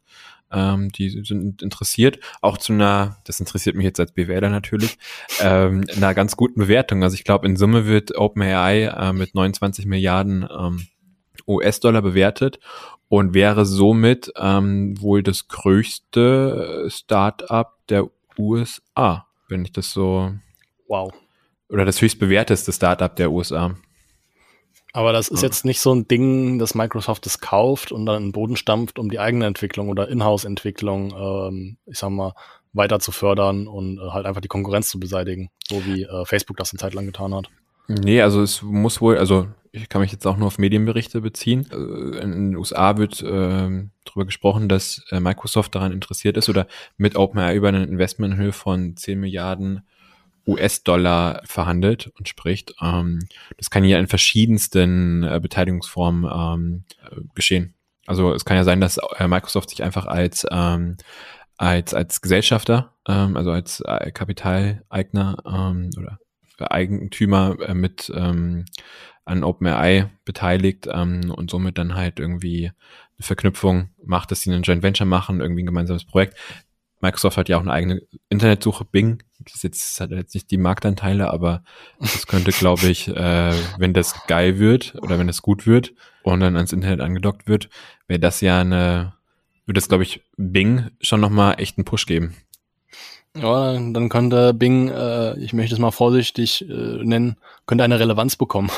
ähm, 0.53 0.89
die 0.91 1.09
sind 1.09 1.61
interessiert, 1.61 2.19
auch 2.41 2.57
zu 2.57 2.73
einer, 2.73 3.17
das 3.25 3.39
interessiert 3.39 3.75
mich 3.75 3.85
jetzt 3.85 3.99
als 3.99 4.11
BWLer 4.11 4.49
natürlich, 4.49 4.97
ähm, 5.41 5.83
einer 5.95 6.13
ganz 6.13 6.37
guten 6.37 6.59
Bewertung. 6.59 7.03
Also 7.03 7.15
ich 7.15 7.23
glaube, 7.23 7.47
in 7.47 7.55
Summe 7.55 7.85
wird 7.85 8.17
OpenAI 8.17 8.83
äh, 8.83 9.13
mit 9.13 9.35
29 9.35 9.85
Milliarden 9.85 10.47
ähm, 10.49 10.87
US-Dollar 11.47 12.01
bewertet 12.01 12.59
und 13.09 13.33
wäre 13.33 13.65
somit 13.65 14.31
ähm, 14.37 14.99
wohl 15.01 15.23
das 15.23 15.47
größte 15.47 16.87
Start-up 16.89 17.77
der 17.89 18.09
USA, 18.37 19.27
wenn 19.49 19.65
ich 19.65 19.71
das 19.71 19.91
so. 19.91 20.33
Wow. 20.87 21.13
Oder 21.69 21.85
das 21.85 22.01
höchst 22.01 22.19
bewerteste 22.19 22.71
Start-up 22.71 23.15
der 23.15 23.31
USA. 23.31 23.75
Aber 24.95 25.11
das 25.11 25.27
ist 25.27 25.41
jetzt 25.41 25.65
nicht 25.65 25.81
so 25.81 25.93
ein 25.93 26.07
Ding, 26.07 26.59
dass 26.59 26.75
Microsoft 26.75 27.25
es 27.25 27.39
kauft 27.39 27.91
und 27.91 28.05
dann 28.05 28.17
in 28.17 28.23
den 28.27 28.31
Boden 28.31 28.55
stampft, 28.55 28.99
um 28.99 29.09
die 29.09 29.19
eigene 29.19 29.47
Entwicklung 29.47 29.89
oder 29.89 30.07
Inhouse-Entwicklung, 30.07 31.13
ähm, 31.17 31.77
ich 31.87 31.97
sag 31.97 32.11
mal, 32.11 32.33
weiter 32.73 32.99
zu 32.99 33.11
fördern 33.11 33.67
und 33.67 33.97
äh, 33.97 34.11
halt 34.11 34.27
einfach 34.27 34.41
die 34.41 34.47
Konkurrenz 34.47 34.89
zu 34.89 34.99
beseitigen, 34.99 35.49
so 35.67 35.83
wie 35.85 36.03
äh, 36.03 36.25
Facebook 36.25 36.57
das 36.57 36.71
eine 36.71 36.79
Zeit 36.79 36.93
lang 36.93 37.07
getan 37.07 37.33
hat. 37.33 37.49
Nee, 37.87 38.21
also 38.21 38.41
es 38.41 38.61
muss 38.61 39.01
wohl, 39.01 39.17
also 39.17 39.47
ich 39.71 39.89
kann 39.89 40.01
mich 40.01 40.11
jetzt 40.11 40.27
auch 40.27 40.37
nur 40.37 40.47
auf 40.47 40.59
Medienberichte 40.59 41.21
beziehen. 41.21 41.67
Äh, 41.71 42.21
in 42.21 42.31
den 42.31 42.55
USA 42.55 42.97
wird 42.97 43.21
äh, 43.21 43.87
darüber 44.05 44.25
gesprochen, 44.25 44.69
dass 44.69 45.03
äh, 45.09 45.19
Microsoft 45.19 45.73
daran 45.73 45.91
interessiert 45.91 46.37
ist 46.37 46.49
oder 46.49 46.67
mit 46.97 47.15
OpenAI 47.15 47.55
über 47.55 47.69
ein 47.69 47.75
Investment 47.75 48.35
in 48.35 48.39
Höhe 48.39 48.53
von 48.53 48.95
10 48.95 49.19
Milliarden 49.19 49.81
US-Dollar 50.45 51.41
verhandelt 51.45 52.11
und 52.17 52.27
spricht. 52.27 52.73
Ähm, 52.81 53.19
das 53.57 53.69
kann 53.69 53.83
ja 53.83 53.99
in 53.99 54.07
verschiedensten 54.07 55.23
äh, 55.23 55.39
Beteiligungsformen 55.41 56.29
ähm, 56.31 56.83
äh, 57.03 57.21
geschehen. 57.33 57.73
Also 58.05 58.33
es 58.33 58.43
kann 58.45 58.57
ja 58.57 58.63
sein, 58.63 58.81
dass 58.81 58.97
äh, 59.17 59.27
Microsoft 59.27 59.69
sich 59.69 59.83
einfach 59.83 60.05
als 60.05 60.45
ähm, 60.51 60.97
als 61.57 61.93
als 61.93 62.21
Gesellschafter, 62.21 62.93
ähm, 63.07 63.37
also 63.37 63.51
als 63.51 63.79
äh, 63.81 64.11
Kapitaleigner 64.11 65.37
ähm, 65.45 65.89
oder 65.97 66.19
Eigentümer 66.71 67.57
äh, 67.61 67.73
mit 67.73 68.11
ähm, 68.15 68.65
an 69.25 69.43
OpenAI 69.43 70.09
beteiligt 70.25 70.87
ähm, 70.91 71.31
und 71.31 71.49
somit 71.49 71.77
dann 71.77 71.95
halt 71.95 72.19
irgendwie 72.19 72.71
eine 73.17 73.25
Verknüpfung 73.25 73.89
macht, 74.03 74.31
dass 74.31 74.41
sie 74.41 74.51
einen 74.51 74.63
Joint 74.63 74.83
Venture 74.83 75.07
machen, 75.07 75.39
irgendwie 75.39 75.63
ein 75.63 75.67
gemeinsames 75.67 76.05
Projekt. 76.05 76.37
Microsoft 77.03 77.37
hat 77.37 77.49
ja 77.49 77.57
auch 77.57 77.61
eine 77.61 77.73
eigene 77.73 78.01
Internetsuche, 78.29 78.85
Bing. 78.85 79.21
Das 79.39 79.55
ist 79.55 79.63
jetzt, 79.63 79.99
hat 79.99 80.11
jetzt 80.11 80.33
nicht 80.33 80.49
die 80.49 80.57
Marktanteile, 80.57 81.29
aber 81.29 81.63
das 81.99 82.25
könnte, 82.27 82.51
glaube 82.51 82.87
ich, 82.87 83.09
äh, 83.09 83.53
wenn 83.77 83.93
das 83.93 84.25
geil 84.27 84.57
wird 84.57 84.95
oder 85.01 85.19
wenn 85.19 85.27
das 85.27 85.41
gut 85.41 85.67
wird 85.67 85.93
und 86.23 86.39
dann 86.39 86.55
ans 86.55 86.71
Internet 86.71 87.01
angedockt 87.01 87.45
wird, 87.45 87.69
wäre 88.07 88.21
das 88.21 88.39
ja 88.39 88.61
eine, 88.61 89.13
würde 89.65 89.79
das, 89.79 89.89
glaube 89.89 90.03
ich, 90.03 90.21
Bing 90.37 90.91
schon 91.01 91.19
nochmal 91.19 91.55
echt 91.59 91.77
einen 91.77 91.83
Push 91.85 92.05
geben. 92.05 92.35
Ja, 93.35 93.73
dann 93.73 94.07
könnte 94.07 94.53
Bing, 94.53 94.87
äh, 94.87 95.37
ich 95.39 95.51
möchte 95.51 95.75
es 95.75 95.79
mal 95.79 95.91
vorsichtig 95.91 96.67
äh, 96.69 97.03
nennen, 97.03 97.35
könnte 97.67 97.83
eine 97.83 97.99
Relevanz 97.99 98.37
bekommen. 98.37 98.71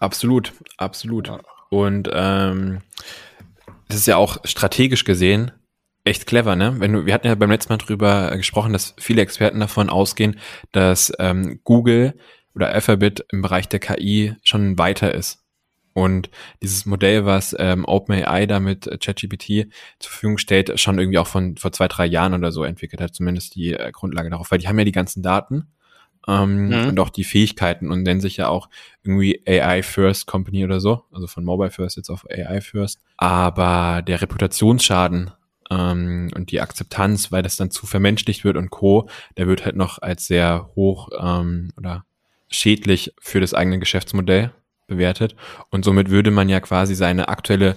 Absolut, 0.00 0.52
absolut. 0.76 1.28
Ja. 1.28 1.40
Und 1.70 2.10
ähm, 2.12 2.82
das 3.88 3.98
ist 3.98 4.06
ja 4.06 4.16
auch 4.16 4.38
strategisch 4.44 5.04
gesehen 5.04 5.52
echt 6.06 6.26
clever, 6.26 6.56
ne? 6.56 6.76
Wenn 6.78 6.92
du, 6.92 7.06
wir 7.06 7.14
hatten 7.14 7.26
ja 7.26 7.34
beim 7.34 7.50
letzten 7.50 7.72
Mal 7.72 7.78
drüber 7.78 8.36
gesprochen, 8.36 8.72
dass 8.72 8.94
viele 8.98 9.22
Experten 9.22 9.60
davon 9.60 9.90
ausgehen, 9.90 10.38
dass 10.72 11.12
ähm, 11.18 11.60
Google 11.64 12.14
oder 12.54 12.70
Alphabet 12.70 13.26
im 13.30 13.42
Bereich 13.42 13.68
der 13.68 13.80
KI 13.80 14.34
schon 14.42 14.78
weiter 14.78 15.14
ist. 15.14 15.42
Und 15.92 16.30
dieses 16.62 16.84
Modell, 16.84 17.24
was 17.24 17.56
ähm, 17.58 17.86
OpenAI 17.86 18.46
da 18.46 18.60
mit 18.60 18.84
ChatGPT 19.00 19.72
zur 19.98 20.10
Verfügung 20.10 20.36
stellt, 20.36 20.78
schon 20.78 20.98
irgendwie 20.98 21.18
auch 21.18 21.26
von 21.26 21.56
vor 21.56 21.72
zwei, 21.72 21.88
drei 21.88 22.04
Jahren 22.04 22.34
oder 22.34 22.52
so 22.52 22.64
entwickelt 22.64 23.00
hat, 23.00 23.14
zumindest 23.14 23.54
die 23.54 23.72
äh, 23.72 23.90
Grundlage 23.92 24.28
darauf, 24.28 24.50
weil 24.50 24.58
die 24.58 24.68
haben 24.68 24.78
ja 24.78 24.84
die 24.84 24.92
ganzen 24.92 25.22
Daten 25.22 25.68
ähm, 26.28 26.68
mhm. 26.68 26.88
und 26.88 27.00
auch 27.00 27.08
die 27.08 27.24
Fähigkeiten 27.24 27.90
und 27.90 28.02
nennen 28.02 28.20
sich 28.20 28.36
ja 28.36 28.48
auch 28.48 28.68
irgendwie 29.04 29.42
AI 29.46 29.82
First 29.82 30.26
Company 30.26 30.64
oder 30.64 30.80
so, 30.80 31.04
also 31.12 31.26
von 31.26 31.44
Mobile 31.44 31.70
First 31.70 31.96
jetzt 31.96 32.10
auf 32.10 32.26
AI 32.30 32.60
First. 32.60 33.00
Aber 33.16 34.02
der 34.02 34.20
Reputationsschaden 34.20 35.30
ähm, 35.70 36.30
und 36.34 36.50
die 36.50 36.60
Akzeptanz, 36.60 37.32
weil 37.32 37.42
das 37.42 37.56
dann 37.56 37.70
zu 37.70 37.86
vermenschlicht 37.86 38.44
wird 38.44 38.56
und 38.56 38.70
Co., 38.70 39.08
der 39.36 39.46
wird 39.46 39.64
halt 39.64 39.76
noch 39.76 40.00
als 40.00 40.26
sehr 40.26 40.70
hoch 40.76 41.08
ähm, 41.18 41.72
oder 41.76 42.04
schädlich 42.48 43.14
für 43.20 43.40
das 43.40 43.54
eigene 43.54 43.78
Geschäftsmodell 43.78 44.52
bewertet. 44.86 45.34
Und 45.70 45.84
somit 45.84 46.10
würde 46.10 46.30
man 46.30 46.48
ja 46.48 46.60
quasi 46.60 46.94
seine 46.94 47.28
aktuelle 47.28 47.76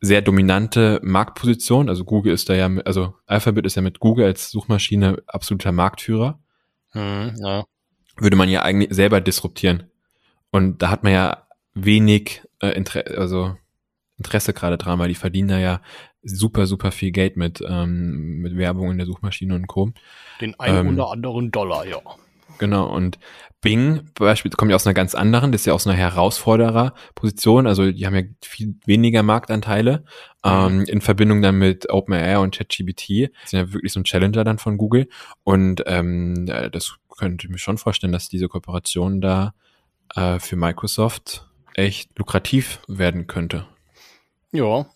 sehr 0.00 0.22
dominante 0.22 0.98
Marktposition, 1.02 1.88
also 1.88 2.04
Google 2.04 2.32
ist 2.32 2.48
da 2.48 2.54
ja, 2.54 2.70
also 2.84 3.14
Alphabet 3.26 3.66
ist 3.66 3.74
ja 3.74 3.82
mit 3.82 4.00
Google 4.00 4.24
als 4.24 4.50
Suchmaschine 4.50 5.22
absoluter 5.26 5.72
Marktführer. 5.72 6.40
Mhm, 6.94 7.36
ja. 7.36 7.64
Würde 8.16 8.36
man 8.36 8.48
ja 8.48 8.62
eigentlich 8.62 8.94
selber 8.94 9.20
disruptieren. 9.20 9.90
Und 10.50 10.82
da 10.82 10.90
hat 10.90 11.04
man 11.04 11.12
ja 11.12 11.46
wenig 11.74 12.42
äh, 12.60 12.68
Interesse, 12.68 13.18
also 13.18 13.56
Interesse 14.16 14.52
gerade 14.52 14.78
dran, 14.78 14.98
weil 14.98 15.08
die 15.08 15.14
verdienen 15.14 15.48
da 15.48 15.58
ja 15.58 15.80
super, 16.22 16.66
super 16.66 16.92
viel 16.92 17.10
Geld 17.10 17.36
mit, 17.36 17.62
ähm, 17.66 18.38
mit 18.38 18.56
Werbung 18.56 18.90
in 18.90 18.98
der 18.98 19.06
Suchmaschine 19.06 19.54
und 19.54 19.66
Co. 19.66 19.92
Den 20.40 20.58
einen 20.58 20.86
ähm, 20.88 20.94
oder 20.94 21.10
anderen 21.10 21.50
Dollar, 21.50 21.86
ja. 21.86 22.00
Genau, 22.58 22.94
und 22.94 23.18
Bing 23.62 24.10
beispielsweise 24.14 24.56
kommt 24.56 24.70
ja 24.70 24.76
aus 24.76 24.86
einer 24.86 24.94
ganz 24.94 25.14
anderen, 25.14 25.52
das 25.52 25.62
ist 25.62 25.66
ja 25.66 25.74
aus 25.74 25.86
einer 25.86 25.96
Herausforderer-Position, 25.96 27.66
also 27.66 27.90
die 27.90 28.06
haben 28.06 28.14
ja 28.14 28.22
viel 28.42 28.74
weniger 28.86 29.22
Marktanteile 29.22 30.04
mhm. 30.44 30.50
ähm, 30.50 30.84
in 30.86 31.00
Verbindung 31.00 31.42
dann 31.42 31.58
mit 31.58 31.90
OpenAI 31.90 32.38
und 32.38 32.54
ChatGPT, 32.54 33.30
sind 33.44 33.58
ja 33.58 33.72
wirklich 33.72 33.92
so 33.92 34.00
ein 34.00 34.04
Challenger 34.04 34.44
dann 34.44 34.58
von 34.58 34.78
Google 34.78 35.08
und 35.44 35.82
ähm, 35.86 36.46
das 36.72 36.96
könnte 37.16 37.46
ich 37.46 37.50
mir 37.50 37.58
schon 37.58 37.76
vorstellen, 37.76 38.12
dass 38.12 38.28
diese 38.28 38.48
Kooperation 38.48 39.20
da 39.20 39.52
äh, 40.14 40.38
für 40.38 40.56
Microsoft 40.56 41.46
echt 41.74 42.18
lukrativ 42.18 42.80
werden 42.88 43.26
könnte. 43.26 43.66
Ja, 44.52 44.86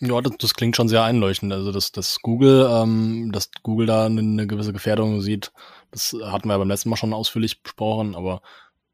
ja, 0.00 0.20
das, 0.20 0.32
das 0.38 0.54
klingt 0.54 0.76
schon 0.76 0.88
sehr 0.88 1.02
einleuchtend. 1.02 1.52
Also, 1.52 1.72
dass, 1.72 1.92
dass 1.92 2.20
Google, 2.20 2.68
ähm, 2.70 3.30
dass 3.32 3.50
Google 3.62 3.86
da 3.86 4.06
eine, 4.06 4.20
eine 4.20 4.46
gewisse 4.46 4.72
Gefährdung 4.72 5.20
sieht, 5.20 5.52
das 5.90 6.14
hatten 6.24 6.48
wir 6.48 6.54
ja 6.54 6.58
beim 6.58 6.68
letzten 6.68 6.90
Mal 6.90 6.96
schon 6.96 7.14
ausführlich 7.14 7.62
besprochen, 7.62 8.14
aber 8.14 8.42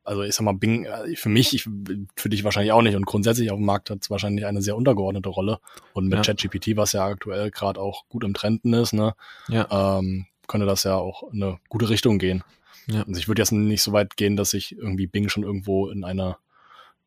also 0.04 0.22
ich 0.22 0.34
sag 0.34 0.44
mal, 0.44 0.54
Bing, 0.54 0.84
äh, 0.84 1.14
für 1.16 1.28
mich, 1.28 1.54
ich, 1.54 1.68
für 2.16 2.28
dich 2.28 2.44
wahrscheinlich 2.44 2.72
auch 2.72 2.82
nicht 2.82 2.96
und 2.96 3.06
grundsätzlich 3.06 3.50
auf 3.50 3.58
dem 3.58 3.66
Markt 3.66 3.90
hat 3.90 3.98
es 4.02 4.10
wahrscheinlich 4.10 4.46
eine 4.46 4.62
sehr 4.62 4.76
untergeordnete 4.76 5.28
Rolle. 5.28 5.58
Und 5.92 6.08
mit 6.08 6.18
ja. 6.18 6.22
ChatGPT, 6.22 6.76
was 6.76 6.92
ja 6.92 7.04
aktuell 7.06 7.50
gerade 7.50 7.80
auch 7.80 8.08
gut 8.08 8.24
im 8.24 8.34
Trenden 8.34 8.72
ist, 8.74 8.92
ne, 8.92 9.14
ja. 9.48 9.98
ähm, 9.98 10.26
könnte 10.48 10.66
das 10.66 10.84
ja 10.84 10.96
auch 10.96 11.32
in 11.32 11.42
eine 11.42 11.58
gute 11.68 11.88
Richtung 11.88 12.18
gehen. 12.18 12.42
Ja. 12.86 13.02
Also 13.04 13.18
ich 13.18 13.28
würde 13.28 13.42
jetzt 13.42 13.52
nicht 13.52 13.82
so 13.82 13.92
weit 13.92 14.16
gehen, 14.16 14.36
dass 14.36 14.50
sich 14.50 14.76
irgendwie 14.76 15.06
Bing 15.06 15.28
schon 15.28 15.44
irgendwo 15.44 15.88
in 15.88 16.04
einer, 16.04 16.38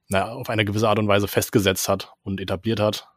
naja, 0.08 0.32
auf 0.32 0.50
eine 0.50 0.64
gewisse 0.64 0.88
Art 0.88 1.00
und 1.00 1.08
Weise 1.08 1.28
festgesetzt 1.28 1.90
hat 1.90 2.14
und 2.24 2.40
etabliert 2.40 2.80
hat. 2.80 3.10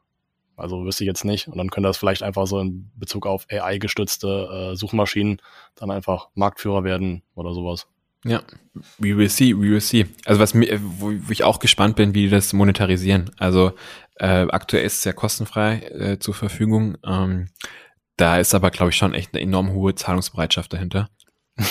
Also 0.59 0.85
wüsste 0.85 1.05
ich 1.05 1.09
jetzt 1.09 1.25
nicht. 1.25 1.49
Und 1.49 1.59
dann 1.59 1.71
könnte 1.71 1.89
das 1.89 1.99
vielleicht 1.99 2.23
einfach 2.23 2.47
so 2.47 2.61
in 2.61 2.91
Bezug 2.97 3.27
auf 3.27 3.47
AI-gestützte 3.51 4.73
äh, 4.73 4.77
Suchmaschinen 4.77 5.41
dann 5.75 5.91
einfach 5.91 6.29
Marktführer 6.35 6.85
werden 6.85 7.23
oder 7.35 7.53
sowas. 7.53 7.87
Ja, 8.25 8.43
we 8.99 9.17
will 9.17 9.29
see, 9.29 9.55
we 9.55 9.71
will 9.71 9.81
see. 9.81 10.07
Also 10.25 10.41
was 10.41 10.53
mir, 10.53 10.81
wo, 10.83 11.13
wo 11.13 11.31
ich 11.31 11.45
auch 11.45 11.61
gespannt 11.61 11.97
bin, 11.97 12.15
wie 12.15 12.23
die 12.23 12.31
das 12.31 12.53
monetarisieren. 12.53 13.31
Also 13.39 13.73
äh, 14.17 14.47
aktuell 14.49 14.85
ist 14.85 14.99
es 14.99 15.05
ja 15.05 15.13
kostenfrei 15.13 15.81
äh, 15.83 16.19
zur 16.19 16.35
Verfügung. 16.35 16.99
Ähm, 17.05 17.49
da 18.17 18.39
ist 18.39 18.55
aber, 18.55 18.71
glaube 18.71 18.91
ich, 18.91 18.97
schon 18.97 19.15
echt 19.15 19.35
eine 19.35 19.43
enorm 19.43 19.73
hohe 19.73 19.95
Zahlungsbereitschaft 19.95 20.73
dahinter. 20.73 21.09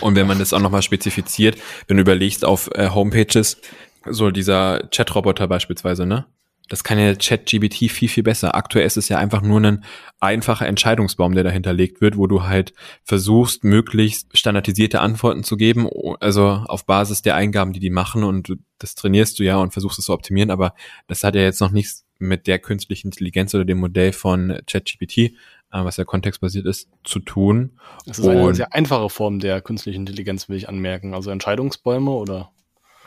Und 0.00 0.16
wenn 0.16 0.26
man 0.26 0.38
das 0.38 0.52
auch 0.52 0.60
nochmal 0.60 0.82
spezifiziert, 0.82 1.58
wenn 1.86 1.98
du 1.98 2.02
überlegst 2.02 2.44
auf 2.44 2.70
äh, 2.74 2.88
Homepages, 2.88 3.60
so 4.06 4.30
dieser 4.30 4.90
Chat-Roboter 4.90 5.46
beispielsweise, 5.48 6.06
ne? 6.06 6.26
Das 6.68 6.82
kann 6.82 6.98
ja 6.98 7.14
ChatGBT 7.14 7.90
viel, 7.90 8.08
viel 8.08 8.22
besser. 8.22 8.54
Aktuell 8.54 8.86
ist 8.86 8.96
es 8.96 9.10
ja 9.10 9.18
einfach 9.18 9.42
nur 9.42 9.60
ein 9.60 9.84
einfacher 10.18 10.66
Entscheidungsbaum, 10.66 11.34
der 11.34 11.44
dahinter 11.44 11.74
legt 11.74 12.00
wird, 12.00 12.16
wo 12.16 12.26
du 12.26 12.44
halt 12.44 12.72
versuchst, 13.02 13.64
möglichst 13.64 14.36
standardisierte 14.36 15.00
Antworten 15.00 15.44
zu 15.44 15.56
geben, 15.56 15.88
also 16.20 16.46
auf 16.46 16.86
Basis 16.86 17.20
der 17.20 17.34
Eingaben, 17.34 17.74
die 17.74 17.80
die 17.80 17.90
machen 17.90 18.24
und 18.24 18.56
das 18.78 18.94
trainierst 18.94 19.38
du 19.38 19.44
ja 19.44 19.58
und 19.58 19.72
versuchst 19.72 19.98
es 19.98 20.06
zu 20.06 20.12
optimieren, 20.12 20.50
aber 20.50 20.74
das 21.06 21.22
hat 21.22 21.34
ja 21.34 21.42
jetzt 21.42 21.60
noch 21.60 21.70
nichts 21.70 22.06
mit 22.18 22.46
der 22.46 22.58
künstlichen 22.58 23.08
Intelligenz 23.08 23.54
oder 23.54 23.64
dem 23.64 23.78
Modell 23.78 24.12
von 24.12 24.58
ChatGPT, 24.66 25.18
äh, 25.18 25.32
was 25.70 25.96
ja 25.96 26.04
kontextbasiert 26.04 26.64
ist, 26.64 26.88
zu 27.02 27.18
tun. 27.18 27.78
Das 28.06 28.18
ist 28.18 28.26
eine 28.26 28.54
sehr 28.54 28.72
einfache 28.72 29.10
Form 29.10 29.38
der 29.38 29.60
künstlichen 29.60 30.00
Intelligenz, 30.00 30.48
will 30.48 30.56
ich 30.56 30.68
anmerken. 30.68 31.14
Also 31.14 31.30
Entscheidungsbäume 31.30 32.10
oder? 32.10 32.50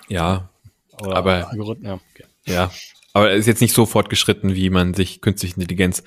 Ja, 0.10 0.50
oder 1.02 1.16
aber 1.16 1.50
Algorithmen, 1.50 1.88
ja. 1.88 2.00
Okay. 2.14 2.26
Ja, 2.46 2.72
aber 3.18 3.32
es 3.32 3.40
ist 3.40 3.48
jetzt 3.48 3.62
nicht 3.62 3.74
so 3.74 3.86
fortgeschritten, 3.86 4.56
wie 4.56 4.70
man 4.70 4.94
sich 4.94 5.22
künstliche 5.22 5.56
Intelligenz 5.56 6.04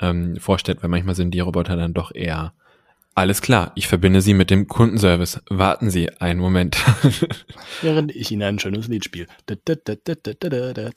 ähm, 0.00 0.36
vorstellt, 0.36 0.82
weil 0.82 0.90
manchmal 0.90 1.14
sind 1.14 1.32
die 1.32 1.40
Roboter 1.40 1.76
dann 1.76 1.94
doch 1.94 2.14
eher 2.14 2.54
alles 3.16 3.42
klar, 3.42 3.70
ich 3.76 3.86
verbinde 3.86 4.20
Sie 4.20 4.34
mit 4.34 4.50
dem 4.50 4.66
Kundenservice. 4.66 5.40
Warten 5.48 5.88
Sie 5.88 6.10
einen 6.10 6.40
Moment. 6.40 6.76
Während 7.80 8.14
ich 8.14 8.32
Ihnen 8.32 8.42
ein 8.42 8.58
schönes 8.58 8.88
Lied 8.88 9.04
spiele. 9.04 9.28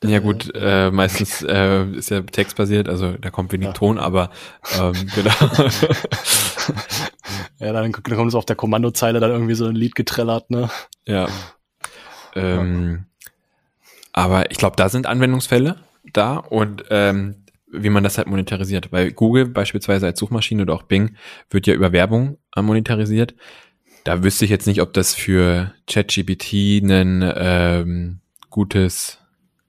Ja 0.04 0.20
gut, 0.20 0.52
äh, 0.56 0.90
meistens 0.90 1.44
äh, 1.44 1.86
ist 1.92 2.10
ja 2.10 2.22
textbasiert, 2.22 2.90
also 2.90 3.12
da 3.12 3.30
kommt 3.30 3.52
wenig 3.54 3.68
ja. 3.68 3.74
Ton, 3.74 4.00
aber 4.00 4.32
ähm, 4.80 4.94
genau. 5.16 5.30
ja, 7.60 7.72
dann, 7.72 7.92
dann 7.92 8.16
kommt 8.16 8.30
es 8.30 8.36
auf 8.36 8.46
der 8.46 8.56
Kommandozeile 8.56 9.20
dann 9.20 9.30
irgendwie 9.30 9.54
so 9.54 9.68
ein 9.68 9.76
Lied 9.76 9.94
getrellert, 9.94 10.50
ne? 10.50 10.72
Ja. 11.06 11.28
Ähm, 12.34 13.06
Aber 14.18 14.50
ich 14.50 14.58
glaube, 14.58 14.76
da 14.76 14.90
sind 14.90 15.06
Anwendungsfälle 15.06 15.76
da 16.12 16.38
und 16.38 16.86
ähm, 16.90 17.44
wie 17.72 17.92
man 17.92 18.04
das 18.04 18.18
halt 18.18 18.28
monetarisiert. 18.28 18.92
Weil 18.92 19.12
Google 19.12 19.46
beispielsweise 19.46 20.08
als 20.08 20.18
Suchmaschine 20.18 20.64
oder 20.64 20.74
auch 20.74 20.82
Bing 20.82 21.16
wird 21.52 21.68
ja 21.68 21.76
über 21.76 21.92
Werbung 21.92 22.40
äh, 22.56 22.64
monetarisiert. 22.64 23.36
Da 24.06 24.24
wüsste 24.24 24.46
ich 24.46 24.50
jetzt 24.50 24.66
nicht, 24.66 24.82
ob 24.82 24.92
das 24.94 25.14
für 25.14 25.72
ChatGPT 25.86 26.82
ein 26.82 27.32
ähm, 27.36 28.20
gutes, 28.50 29.20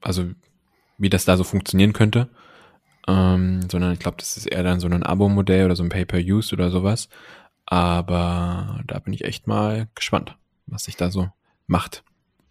also 0.01 0.25
wie 0.97 1.11
das 1.11 1.27
da 1.27 1.37
so 1.37 1.45
funktionieren 1.45 1.93
könnte. 1.93 2.31
Ähm, 3.07 3.69
sondern 3.71 3.93
ich 3.93 3.99
glaube, 3.99 4.17
das 4.17 4.39
ist 4.39 4.47
eher 4.47 4.63
dann 4.63 4.81
so 4.81 4.89
ein 4.89 5.03
Abo-Modell 5.03 5.67
oder 5.67 5.77
so 5.77 5.83
ein 5.83 5.91
Pay-per-Use 5.91 6.55
oder 6.55 6.71
sowas. 6.71 7.11
Aber 7.67 8.81
da 8.87 8.99
bin 8.99 9.13
ich 9.13 9.27
echt 9.27 9.47
mal 9.47 9.89
gespannt, 9.95 10.39
was 10.67 10.85
sich 10.85 10.97
da 10.97 11.11
so 11.11 11.29
macht. 11.67 12.03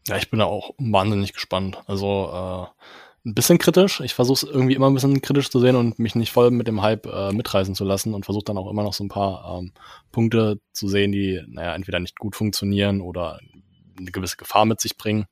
Ja, 0.07 0.17
ich 0.17 0.29
bin 0.29 0.39
da 0.39 0.45
auch 0.45 0.71
wahnsinnig 0.77 1.33
gespannt. 1.33 1.83
Also 1.85 2.29
äh, 2.33 3.27
ein 3.27 3.35
bisschen 3.35 3.57
kritisch. 3.57 3.99
Ich 3.99 4.13
versuche 4.13 4.45
es 4.45 4.51
irgendwie 4.51 4.75
immer 4.75 4.89
ein 4.89 4.93
bisschen 4.93 5.21
kritisch 5.21 5.49
zu 5.49 5.59
sehen 5.59 5.75
und 5.75 5.99
mich 5.99 6.15
nicht 6.15 6.31
voll 6.31 6.49
mit 6.51 6.67
dem 6.67 6.81
Hype 6.81 7.05
äh, 7.07 7.31
mitreißen 7.33 7.75
zu 7.75 7.83
lassen 7.83 8.13
und 8.13 8.25
versuche 8.25 8.45
dann 8.45 8.57
auch 8.57 8.69
immer 8.69 8.83
noch 8.83 8.93
so 8.93 9.03
ein 9.03 9.09
paar 9.09 9.59
ähm, 9.59 9.73
Punkte 10.11 10.59
zu 10.71 10.87
sehen, 10.87 11.11
die, 11.11 11.43
naja, 11.47 11.75
entweder 11.75 11.99
nicht 11.99 12.17
gut 12.17 12.35
funktionieren 12.35 13.01
oder 13.01 13.39
eine 13.99 14.11
gewisse 14.11 14.37
Gefahr 14.37 14.65
mit 14.65 14.79
sich 14.79 14.97
bringen. 14.97 15.25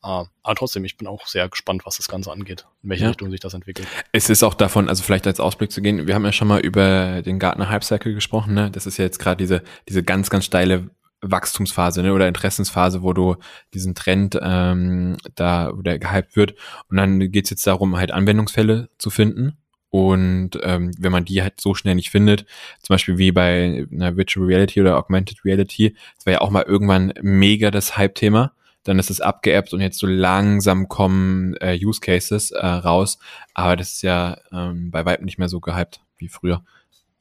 Uh, 0.00 0.26
aber 0.44 0.54
trotzdem, 0.56 0.84
ich 0.84 0.96
bin 0.96 1.08
auch 1.08 1.26
sehr 1.26 1.48
gespannt, 1.48 1.84
was 1.84 1.96
das 1.96 2.06
Ganze 2.06 2.30
angeht, 2.30 2.66
in 2.84 2.90
welche 2.90 3.02
ja. 3.02 3.08
Richtung 3.08 3.32
sich 3.32 3.40
das 3.40 3.52
entwickelt. 3.54 3.88
Es 4.12 4.30
ist 4.30 4.44
auch 4.44 4.54
davon, 4.54 4.88
also 4.88 5.02
vielleicht 5.02 5.26
als 5.26 5.40
Ausblick 5.40 5.72
zu 5.72 5.82
gehen, 5.82 6.06
wir 6.06 6.14
haben 6.14 6.24
ja 6.24 6.30
schon 6.30 6.46
mal 6.46 6.60
über 6.60 7.20
den 7.22 7.40
Gartner 7.40 7.68
Hype 7.68 7.82
Cycle 7.82 8.14
gesprochen, 8.14 8.54
ne? 8.54 8.70
Das 8.70 8.86
ist 8.86 8.96
ja 8.96 9.04
jetzt 9.04 9.18
gerade 9.18 9.38
diese, 9.38 9.64
diese 9.88 10.04
ganz, 10.04 10.30
ganz 10.30 10.44
steile 10.44 10.90
Wachstumsphase 11.20 12.02
ne, 12.02 12.12
oder 12.12 12.28
Interessensphase, 12.28 13.02
wo 13.02 13.12
du 13.12 13.36
diesen 13.74 13.94
Trend 13.94 14.38
ähm, 14.40 15.16
da 15.34 15.70
oder 15.70 15.98
gehypt 15.98 16.36
wird. 16.36 16.54
Und 16.88 16.96
dann 16.96 17.30
geht's 17.30 17.50
jetzt 17.50 17.66
darum, 17.66 17.96
halt 17.96 18.12
Anwendungsfälle 18.12 18.88
zu 18.98 19.10
finden. 19.10 19.58
Und 19.90 20.50
ähm, 20.62 20.92
wenn 20.98 21.12
man 21.12 21.24
die 21.24 21.42
halt 21.42 21.60
so 21.60 21.74
schnell 21.74 21.94
nicht 21.94 22.10
findet, 22.10 22.44
zum 22.82 22.94
Beispiel 22.94 23.16
wie 23.16 23.32
bei 23.32 23.86
einer 23.90 24.16
Virtual 24.16 24.46
Reality 24.46 24.80
oder 24.80 24.98
Augmented 24.98 25.44
Reality, 25.44 25.96
das 26.16 26.26
war 26.26 26.34
ja 26.34 26.40
auch 26.40 26.50
mal 26.50 26.64
irgendwann 26.64 27.14
mega 27.22 27.70
das 27.70 27.96
Hype-Thema, 27.96 28.52
dann 28.84 28.98
ist 28.98 29.10
es 29.10 29.20
abgeappt 29.20 29.72
und 29.72 29.80
jetzt 29.80 29.98
so 29.98 30.06
langsam 30.06 30.88
kommen 30.88 31.54
äh, 31.56 31.78
Use 31.82 32.00
Cases 32.00 32.50
äh, 32.50 32.66
raus, 32.66 33.18
aber 33.54 33.76
das 33.76 33.94
ist 33.94 34.02
ja 34.02 34.38
ähm, 34.52 34.90
bei 34.90 35.06
weitem 35.06 35.24
nicht 35.24 35.38
mehr 35.38 35.48
so 35.48 35.60
gehypt 35.60 36.00
wie 36.18 36.28
früher. 36.28 36.62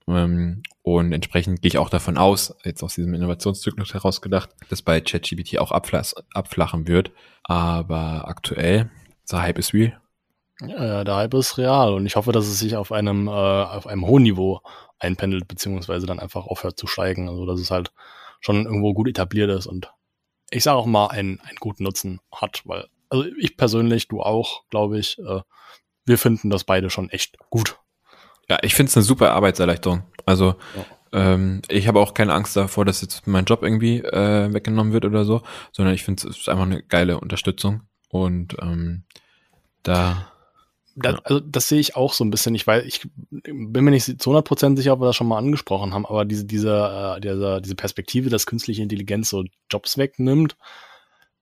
Ähm, 0.08 0.64
und 0.84 1.12
entsprechend 1.12 1.62
gehe 1.62 1.70
ich 1.70 1.78
auch 1.78 1.90
davon 1.90 2.18
aus, 2.18 2.56
jetzt 2.64 2.82
aus 2.84 2.96
diesem 2.96 3.14
Innovationszyklus 3.14 3.94
herausgedacht, 3.94 4.50
dass 4.70 4.82
bei 4.82 5.02
ChatGPT 5.02 5.58
auch 5.60 5.72
abflachen 5.72 6.88
wird. 6.88 7.12
Aber 7.44 8.28
aktuell, 8.28 8.90
der 9.32 9.42
Hype 9.42 9.60
ist 9.60 9.74
real. 9.74 10.00
Ja, 10.62 11.04
der 11.04 11.16
Hype 11.16 11.34
ist 11.36 11.58
real 11.58 11.94
und 11.94 12.06
ich 12.06 12.16
hoffe, 12.16 12.32
dass 12.32 12.48
es 12.48 12.60
sich 12.60 12.76
auf 12.76 12.92
einem, 12.92 13.28
äh, 13.28 13.32
auf 13.32 13.86
einem 13.86 14.08
hohen 14.08 14.24
Niveau 14.24 14.62
einpendelt, 14.98 15.48
beziehungsweise 15.48 16.08
dann 16.08 16.20
einfach 16.20 16.48
aufhört 16.48 16.80
zu 16.80 16.88
steigen. 16.88 17.30
Also 17.30 17.46
dass 17.46 17.60
es 17.60 17.70
halt 17.70 17.92
schon 18.40 18.66
irgendwo 18.66 18.94
gut 18.94 19.08
etabliert 19.08 19.52
ist 19.52 19.68
und 19.68 19.92
ich 20.50 20.64
sage 20.64 20.78
auch 20.78 20.86
mal 20.86 21.08
einen, 21.08 21.40
einen 21.42 21.58
guten 21.60 21.84
Nutzen 21.84 22.22
hat, 22.32 22.62
weil, 22.66 22.88
also 23.10 23.26
ich 23.38 23.58
persönlich, 23.58 24.08
du 24.08 24.22
auch, 24.22 24.64
glaube 24.70 24.98
ich, 24.98 25.20
äh, 25.20 25.42
wir 26.06 26.18
finden 26.18 26.50
das 26.50 26.64
beide 26.64 26.90
schon 26.90 27.10
echt 27.10 27.38
gut. 27.50 27.80
Ja, 28.50 28.58
ich 28.62 28.76
finde 28.76 28.90
es 28.90 28.98
eine 28.98 29.04
super 29.04 29.34
Arbeitserleichterung. 29.34 30.04
Also 30.26 30.56
ja. 31.12 31.34
ähm, 31.34 31.62
ich 31.68 31.88
habe 31.88 32.00
auch 32.00 32.14
keine 32.14 32.34
Angst 32.34 32.56
davor, 32.56 32.86
dass 32.86 33.02
jetzt 33.02 33.28
mein 33.28 33.46
Job 33.46 33.64
irgendwie 33.64 34.00
äh, 34.00 34.54
weggenommen 34.54 34.94
wird 34.94 35.06
oder 35.06 35.26
so, 35.26 35.42
sondern 35.72 35.94
ich 35.94 36.04
finde 36.04 36.28
es 36.30 36.38
ist 36.38 36.50
einfach 36.50 36.66
eine 36.66 36.82
geile 36.84 37.20
Unterstützung. 37.20 37.82
Und 38.10 38.56
ähm, 38.62 39.04
da. 39.84 40.32
Das. 40.96 41.20
Also 41.26 41.40
das 41.42 41.68
sehe 41.68 41.80
ich 41.80 41.96
auch 41.96 42.14
so 42.14 42.24
ein 42.24 42.32
bisschen. 42.32 42.56
Ich 42.56 42.66
weiß, 42.66 42.84
ich 42.84 43.08
bin 43.30 43.84
mir 43.84 43.92
nicht 43.92 44.20
zu 44.20 44.32
100% 44.32 44.78
sicher, 44.78 44.94
ob 44.94 45.02
wir 45.02 45.06
das 45.06 45.16
schon 45.16 45.28
mal 45.28 45.38
angesprochen 45.38 45.94
haben, 45.94 46.08
aber 46.08 46.26
diese, 46.26 46.46
diese, 46.46 47.18
äh, 47.18 47.22
diese, 47.22 47.62
diese 47.62 47.76
Perspektive, 47.76 48.30
dass 48.30 48.48
künstliche 48.48 48.82
Intelligenz 48.82 49.30
so 49.30 49.44
Jobs 49.70 49.98
wegnimmt, 49.98 50.58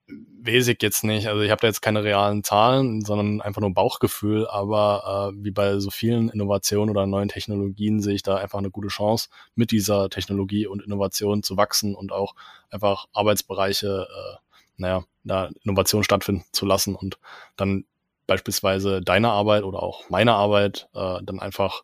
weiß 0.08 0.68
ich 0.68 0.78
jetzt 0.82 1.04
nicht. 1.04 1.28
Also 1.28 1.41
ich 1.41 1.52
habe 1.52 1.62
da 1.62 1.68
jetzt 1.68 1.82
keine 1.82 2.04
realen 2.04 2.44
Zahlen, 2.44 3.02
sondern 3.04 3.41
einfach 3.41 3.62
nur 3.62 3.74
Bauchgefühl. 3.74 4.48
Aber 4.48 5.32
äh, 5.34 5.44
wie 5.44 5.52
bei 5.52 5.80
so 5.80 5.89
vielen 5.89 6.30
Innovationen 6.30 6.89
oder 6.89 7.06
neuen 7.06 7.30
Technologien 7.30 8.00
sehe 8.02 8.15
ich 8.15 8.24
da 8.24 8.38
einfach 8.38 8.60
eine 8.60 8.70
gute 8.70 8.89
Chance, 8.89 9.30
mit 9.56 9.72
dieser 9.72 10.10
Technologie 10.10 10.68
und 10.68 10.84
Innovation 10.84 11.44
zu 11.44 11.58
wachsen 11.58 11.96
und 11.96 12.12
auch 12.12 12.36
einfach 12.70 13.08
Arbeitsbereiche, 13.13 14.08
äh, 14.10 14.38
naja, 14.78 15.04
da 15.24 15.50
Innovation 15.63 16.04
stattfinden 16.04 16.46
zu 16.52 16.65
lassen 16.65 16.96
und 16.96 17.18
dann 17.56 17.86
beispielsweise 18.28 19.02
deine 19.02 19.30
Arbeit 19.30 19.63
oder 19.63 19.82
auch 19.82 20.10
meine 20.10 20.34
Arbeit 20.34 20.89
äh, 20.94 21.20
dann 21.24 21.39
einfach 21.39 21.84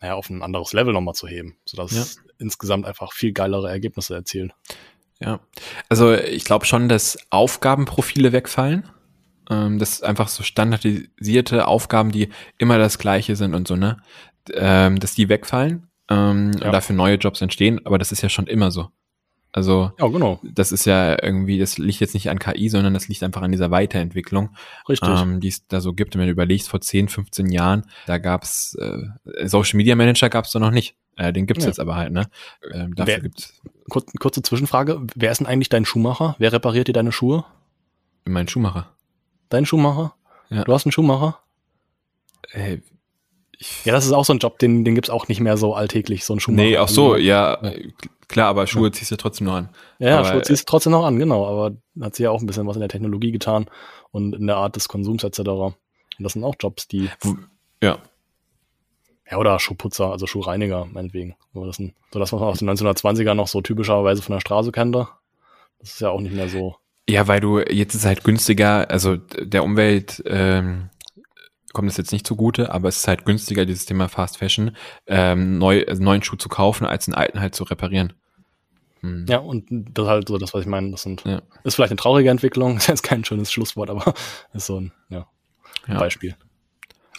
naja, 0.00 0.14
auf 0.14 0.30
ein 0.30 0.42
anderes 0.42 0.72
Level 0.72 0.92
nochmal 0.94 1.14
zu 1.14 1.28
heben, 1.28 1.56
sodass 1.64 1.92
ja. 1.92 2.04
insgesamt 2.38 2.86
einfach 2.86 3.12
viel 3.12 3.32
geilere 3.32 3.68
Ergebnisse 3.68 4.14
erzielen. 4.14 4.52
Ja, 5.22 5.40
also 5.88 6.14
ich 6.14 6.44
glaube 6.44 6.64
schon, 6.64 6.88
dass 6.88 7.18
Aufgabenprofile 7.30 8.32
wegfallen. 8.32 8.88
Ähm, 9.50 9.78
das 9.78 10.02
einfach 10.02 10.28
so 10.28 10.42
standardisierte 10.42 11.66
Aufgaben, 11.66 12.10
die 12.10 12.30
immer 12.58 12.78
das 12.78 12.98
gleiche 12.98 13.36
sind 13.36 13.54
und 13.54 13.68
so, 13.68 13.76
ne? 13.76 13.98
Ähm, 14.54 14.98
dass 14.98 15.14
die 15.14 15.28
wegfallen 15.28 15.88
ähm, 16.08 16.52
ja. 16.58 16.66
und 16.66 16.72
dafür 16.72 16.96
neue 16.96 17.16
Jobs 17.16 17.40
entstehen, 17.40 17.84
aber 17.84 17.98
das 17.98 18.12
ist 18.12 18.22
ja 18.22 18.28
schon 18.28 18.46
immer 18.46 18.70
so. 18.70 18.88
Also 19.52 19.90
ja, 19.98 20.06
genau. 20.06 20.40
das 20.44 20.70
ist 20.70 20.84
ja 20.84 21.20
irgendwie, 21.22 21.58
das 21.58 21.76
liegt 21.76 22.00
jetzt 22.00 22.14
nicht 22.14 22.30
an 22.30 22.38
KI, 22.38 22.68
sondern 22.68 22.94
das 22.94 23.08
liegt 23.08 23.22
einfach 23.22 23.42
an 23.42 23.50
dieser 23.50 23.70
Weiterentwicklung. 23.70 24.50
Ähm, 25.22 25.40
die 25.40 25.48
es 25.48 25.66
da 25.66 25.80
so 25.80 25.92
gibt. 25.92 26.14
Und 26.14 26.20
wenn 26.20 26.28
du 26.28 26.32
überlegst, 26.32 26.68
vor 26.68 26.80
10, 26.80 27.08
15 27.08 27.50
Jahren, 27.50 27.84
da 28.06 28.18
gab's 28.18 28.76
äh, 28.76 29.48
Social 29.48 29.76
Media 29.76 29.96
Manager 29.96 30.28
gab's 30.28 30.52
da 30.52 30.60
noch 30.60 30.70
nicht. 30.70 30.94
Äh, 31.20 31.34
den 31.34 31.46
gibt's 31.46 31.64
ja. 31.64 31.68
jetzt 31.68 31.80
aber 31.80 31.96
halt, 31.96 32.12
ne? 32.12 32.30
Ähm, 32.72 32.94
dafür 32.94 33.14
wer, 33.14 33.20
gibt's. 33.20 33.60
Kur 33.90 34.02
kurze 34.18 34.40
Zwischenfrage, 34.40 35.02
wer 35.14 35.30
ist 35.30 35.38
denn 35.38 35.46
eigentlich 35.46 35.68
dein 35.68 35.84
Schuhmacher? 35.84 36.34
Wer 36.38 36.52
repariert 36.52 36.88
dir 36.88 36.94
deine 36.94 37.12
Schuhe? 37.12 37.44
Mein 38.24 38.48
Schuhmacher. 38.48 38.88
Dein 39.50 39.66
Schuhmacher? 39.66 40.14
Ja. 40.48 40.64
Du 40.64 40.72
hast 40.72 40.86
einen 40.86 40.92
Schuhmacher? 40.92 41.38
Äh, 42.52 42.78
ja, 43.84 43.92
das 43.92 44.06
ist 44.06 44.12
auch 44.12 44.24
so 44.24 44.32
ein 44.32 44.38
Job, 44.38 44.58
den, 44.60 44.86
den 44.86 44.94
gibt's 44.94 45.10
auch 45.10 45.28
nicht 45.28 45.40
mehr 45.40 45.58
so 45.58 45.74
alltäglich, 45.74 46.24
so 46.24 46.32
ein 46.32 46.40
Schuhmacher. 46.40 46.64
Nee, 46.64 46.78
auch 46.78 46.88
so, 46.88 47.16
ja, 47.16 47.60
klar, 48.26 48.48
aber 48.48 48.66
Schuhe 48.66 48.88
ja. 48.88 48.92
ziehst 48.92 49.10
du 49.10 49.16
trotzdem 49.16 49.48
noch 49.48 49.56
an. 49.56 49.68
Ja, 49.98 50.20
aber, 50.20 50.28
Schuhe 50.28 50.42
ziehst 50.42 50.62
du 50.62 50.70
trotzdem 50.70 50.92
noch 50.92 51.04
an, 51.04 51.18
genau, 51.18 51.46
aber 51.46 51.76
hat 52.00 52.16
sie 52.16 52.22
ja 52.22 52.30
auch 52.30 52.40
ein 52.40 52.46
bisschen 52.46 52.66
was 52.66 52.76
in 52.76 52.80
der 52.80 52.88
Technologie 52.88 53.32
getan 53.32 53.66
und 54.10 54.34
in 54.34 54.46
der 54.46 54.56
Art 54.56 54.74
des 54.76 54.88
Konsums 54.88 55.22
etc. 55.22 55.40
Und 55.40 55.74
das 56.18 56.32
sind 56.32 56.44
auch 56.44 56.54
Jobs, 56.58 56.88
die. 56.88 57.10
Ja. 57.82 57.98
Ja, 59.30 59.38
oder 59.38 59.58
Schuhputzer, 59.60 60.10
also 60.10 60.26
Schuhreiniger, 60.26 60.86
meinetwegen. 60.86 61.36
So 61.54 61.64
das, 61.64 61.76
so 61.76 62.18
das, 62.18 62.32
was 62.32 62.40
man 62.40 62.48
aus 62.48 62.58
den 62.58 62.70
1920er 62.70 63.34
noch 63.34 63.48
so 63.48 63.60
typischerweise 63.60 64.22
von 64.22 64.34
der 64.34 64.40
Straße 64.40 64.72
kannte. 64.72 65.08
Das 65.78 65.92
ist 65.92 66.00
ja 66.00 66.10
auch 66.10 66.20
nicht 66.20 66.34
mehr 66.34 66.48
so. 66.48 66.76
Ja, 67.08 67.28
weil 67.28 67.40
du, 67.40 67.60
jetzt 67.60 67.94
ist 67.94 68.04
halt 68.04 68.24
günstiger, 68.24 68.90
also 68.90 69.16
der 69.16 69.64
Umwelt, 69.64 70.22
ähm, 70.26 70.90
kommt 71.72 71.88
es 71.88 71.96
jetzt 71.96 72.12
nicht 72.12 72.26
zugute, 72.26 72.72
aber 72.72 72.88
es 72.88 72.98
ist 72.98 73.08
halt 73.08 73.24
günstiger, 73.24 73.64
dieses 73.64 73.86
Thema 73.86 74.08
Fast 74.08 74.38
Fashion, 74.38 74.76
ähm, 75.06 75.58
neu, 75.58 75.84
also 75.86 76.02
neuen 76.02 76.22
Schuh 76.22 76.36
zu 76.36 76.48
kaufen, 76.48 76.84
als 76.84 77.06
einen 77.06 77.14
alten 77.14 77.40
halt 77.40 77.54
zu 77.54 77.64
reparieren. 77.64 78.12
Hm. 79.00 79.26
Ja, 79.28 79.38
und 79.38 79.66
das 79.70 80.04
ist 80.04 80.10
halt 80.10 80.28
so 80.28 80.38
das, 80.38 80.52
was 80.52 80.62
ich 80.62 80.66
meine. 80.66 80.90
Das 80.90 81.02
sind, 81.02 81.24
ja. 81.24 81.42
ist 81.64 81.74
vielleicht 81.74 81.92
eine 81.92 81.98
traurige 81.98 82.30
Entwicklung, 82.30 82.76
ist 82.78 82.88
jetzt 82.88 83.02
kein 83.02 83.24
schönes 83.24 83.52
Schlusswort, 83.52 83.90
aber 83.90 84.14
ist 84.52 84.66
so 84.66 84.80
ein, 84.80 84.92
ja, 85.08 85.26
ja. 85.86 85.98
Beispiel. 85.98 86.36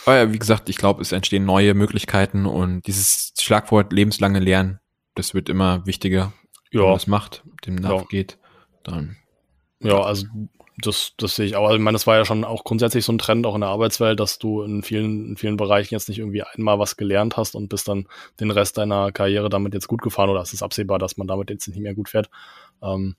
Aber 0.06 0.18
ja, 0.18 0.34
wie 0.34 0.40
gesagt, 0.40 0.70
ich 0.70 0.78
glaube, 0.78 1.02
es 1.02 1.12
entstehen 1.12 1.46
neue 1.46 1.74
Möglichkeiten 1.74 2.46
und 2.46 2.82
dieses 2.88 3.34
Schlagwort 3.40 3.94
lebenslange 3.94 4.40
Lernen, 4.40 4.80
das 5.16 5.34
wird 5.34 5.50
immer 5.50 5.86
wichtiger. 5.86 6.34
Ja. 6.72 6.82
Wenn 6.82 6.88
man 6.88 6.94
das 6.94 7.08
macht, 7.08 7.44
dem 7.66 7.76
nachgeht, 7.76 8.38
ja. 8.42 8.80
dann. 8.84 9.18
Ja, 9.80 10.00
also 10.02 10.28
das, 10.78 11.14
das 11.18 11.36
sehe 11.36 11.46
ich 11.46 11.56
auch. 11.56 11.66
Also 11.66 11.76
ich 11.76 11.82
meine, 11.82 11.96
das 11.96 12.08
war 12.08 12.18
ja 12.18 12.26
schon 12.26 12.44
auch 12.44 12.64
grundsätzlich 12.64 13.06
so 13.06 13.14
ein 13.14 13.18
Trend 13.18 13.46
auch 13.46 13.56
in 13.56 13.62
der 13.62 13.70
Arbeitswelt, 13.70 14.20
dass 14.20 14.40
du 14.40 14.64
in 14.64 14.84
vielen, 14.84 15.30
in 15.30 15.38
vielen 15.38 15.58
Bereichen 15.58 15.94
jetzt 15.94 16.10
nicht 16.10 16.20
irgendwie 16.20 16.44
einmal 16.44 16.80
was 16.80 16.98
gelernt 16.98 17.38
hast 17.38 17.56
und 17.56 17.70
bist 17.70 17.88
dann 17.88 18.08
den 18.40 18.52
Rest 18.52 18.78
deiner 18.78 19.12
Karriere 19.12 19.50
damit 19.50 19.74
jetzt 19.74 19.88
gut 19.88 20.02
gefahren 20.02 20.30
oder 20.30 20.42
es 20.42 20.54
ist 20.54 20.64
absehbar, 20.64 21.00
dass 21.00 21.18
man 21.18 21.28
damit 21.28 21.50
jetzt 21.50 21.68
nicht 21.68 21.80
mehr 21.80 21.94
gut 21.94 22.10
fährt. 22.10 22.30
Ähm, 22.82 23.16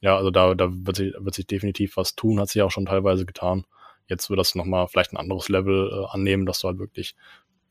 ja, 0.00 0.16
also 0.16 0.30
da, 0.30 0.54
da 0.54 0.68
wird, 0.70 0.96
sich, 0.96 1.14
wird 1.18 1.34
sich 1.34 1.46
definitiv 1.46 1.96
was 1.96 2.14
tun, 2.14 2.40
hat 2.40 2.48
sich 2.48 2.62
auch 2.62 2.70
schon 2.70 2.86
teilweise 2.86 3.26
getan. 3.26 3.64
Jetzt 4.12 4.30
wird 4.30 4.38
das 4.38 4.54
nochmal 4.54 4.86
vielleicht 4.88 5.12
ein 5.12 5.16
anderes 5.16 5.48
Level 5.48 5.90
äh, 5.90 6.14
annehmen, 6.14 6.46
dass 6.46 6.60
du 6.60 6.68
halt 6.68 6.78
wirklich 6.78 7.14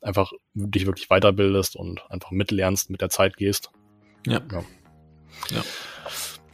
einfach 0.01 0.32
dich 0.54 0.88
wirklich 0.88 1.08
weiterbildest 1.10 1.75
und 1.75 2.01
einfach 2.10 2.32
mitlernst, 2.32 2.89
mit 2.89 3.01
der 3.01 3.10
Zeit 3.10 3.38
gehst. 3.38 3.69
Ja. 4.25 4.41
Ja, 4.51 4.63
ja. 5.51 5.63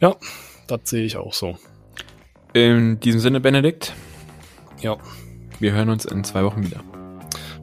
ja 0.00 0.16
das 0.66 0.80
sehe 0.84 1.04
ich 1.04 1.16
auch 1.16 1.32
so. 1.32 1.58
In 2.52 3.00
diesem 3.00 3.20
Sinne, 3.20 3.40
Benedikt. 3.40 3.94
Ja. 4.80 4.98
Wir 5.58 5.72
hören 5.72 5.88
uns 5.88 6.04
in 6.04 6.22
zwei 6.24 6.44
Wochen 6.44 6.62
wieder. 6.62 6.84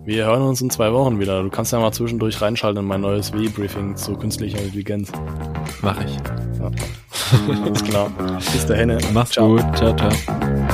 Wir 0.06 0.26
hören 0.26 0.44
uns 0.44 0.62
in 0.62 0.70
zwei 0.70 0.94
Wochen 0.94 1.20
wieder. 1.20 1.42
Du 1.42 1.50
kannst 1.50 1.72
ja 1.72 1.80
mal 1.80 1.92
zwischendurch 1.92 2.40
reinschalten 2.42 2.84
in 2.84 2.88
mein 2.88 3.02
neues 3.02 3.34
W-Briefing 3.34 3.96
zu 3.96 4.16
künstlicher 4.16 4.60
Intelligenz. 4.60 5.12
Mach 5.82 6.00
ich. 6.04 6.16
Ja. 6.60 6.72
Alles 7.64 7.84
klar. 7.84 8.12
Bis 8.38 8.66
dahin. 8.66 8.98
Mach's 9.14 9.32
ciao. 9.32 9.56
gut. 9.56 9.78
Ciao, 9.78 9.96
ciao. 9.96 10.65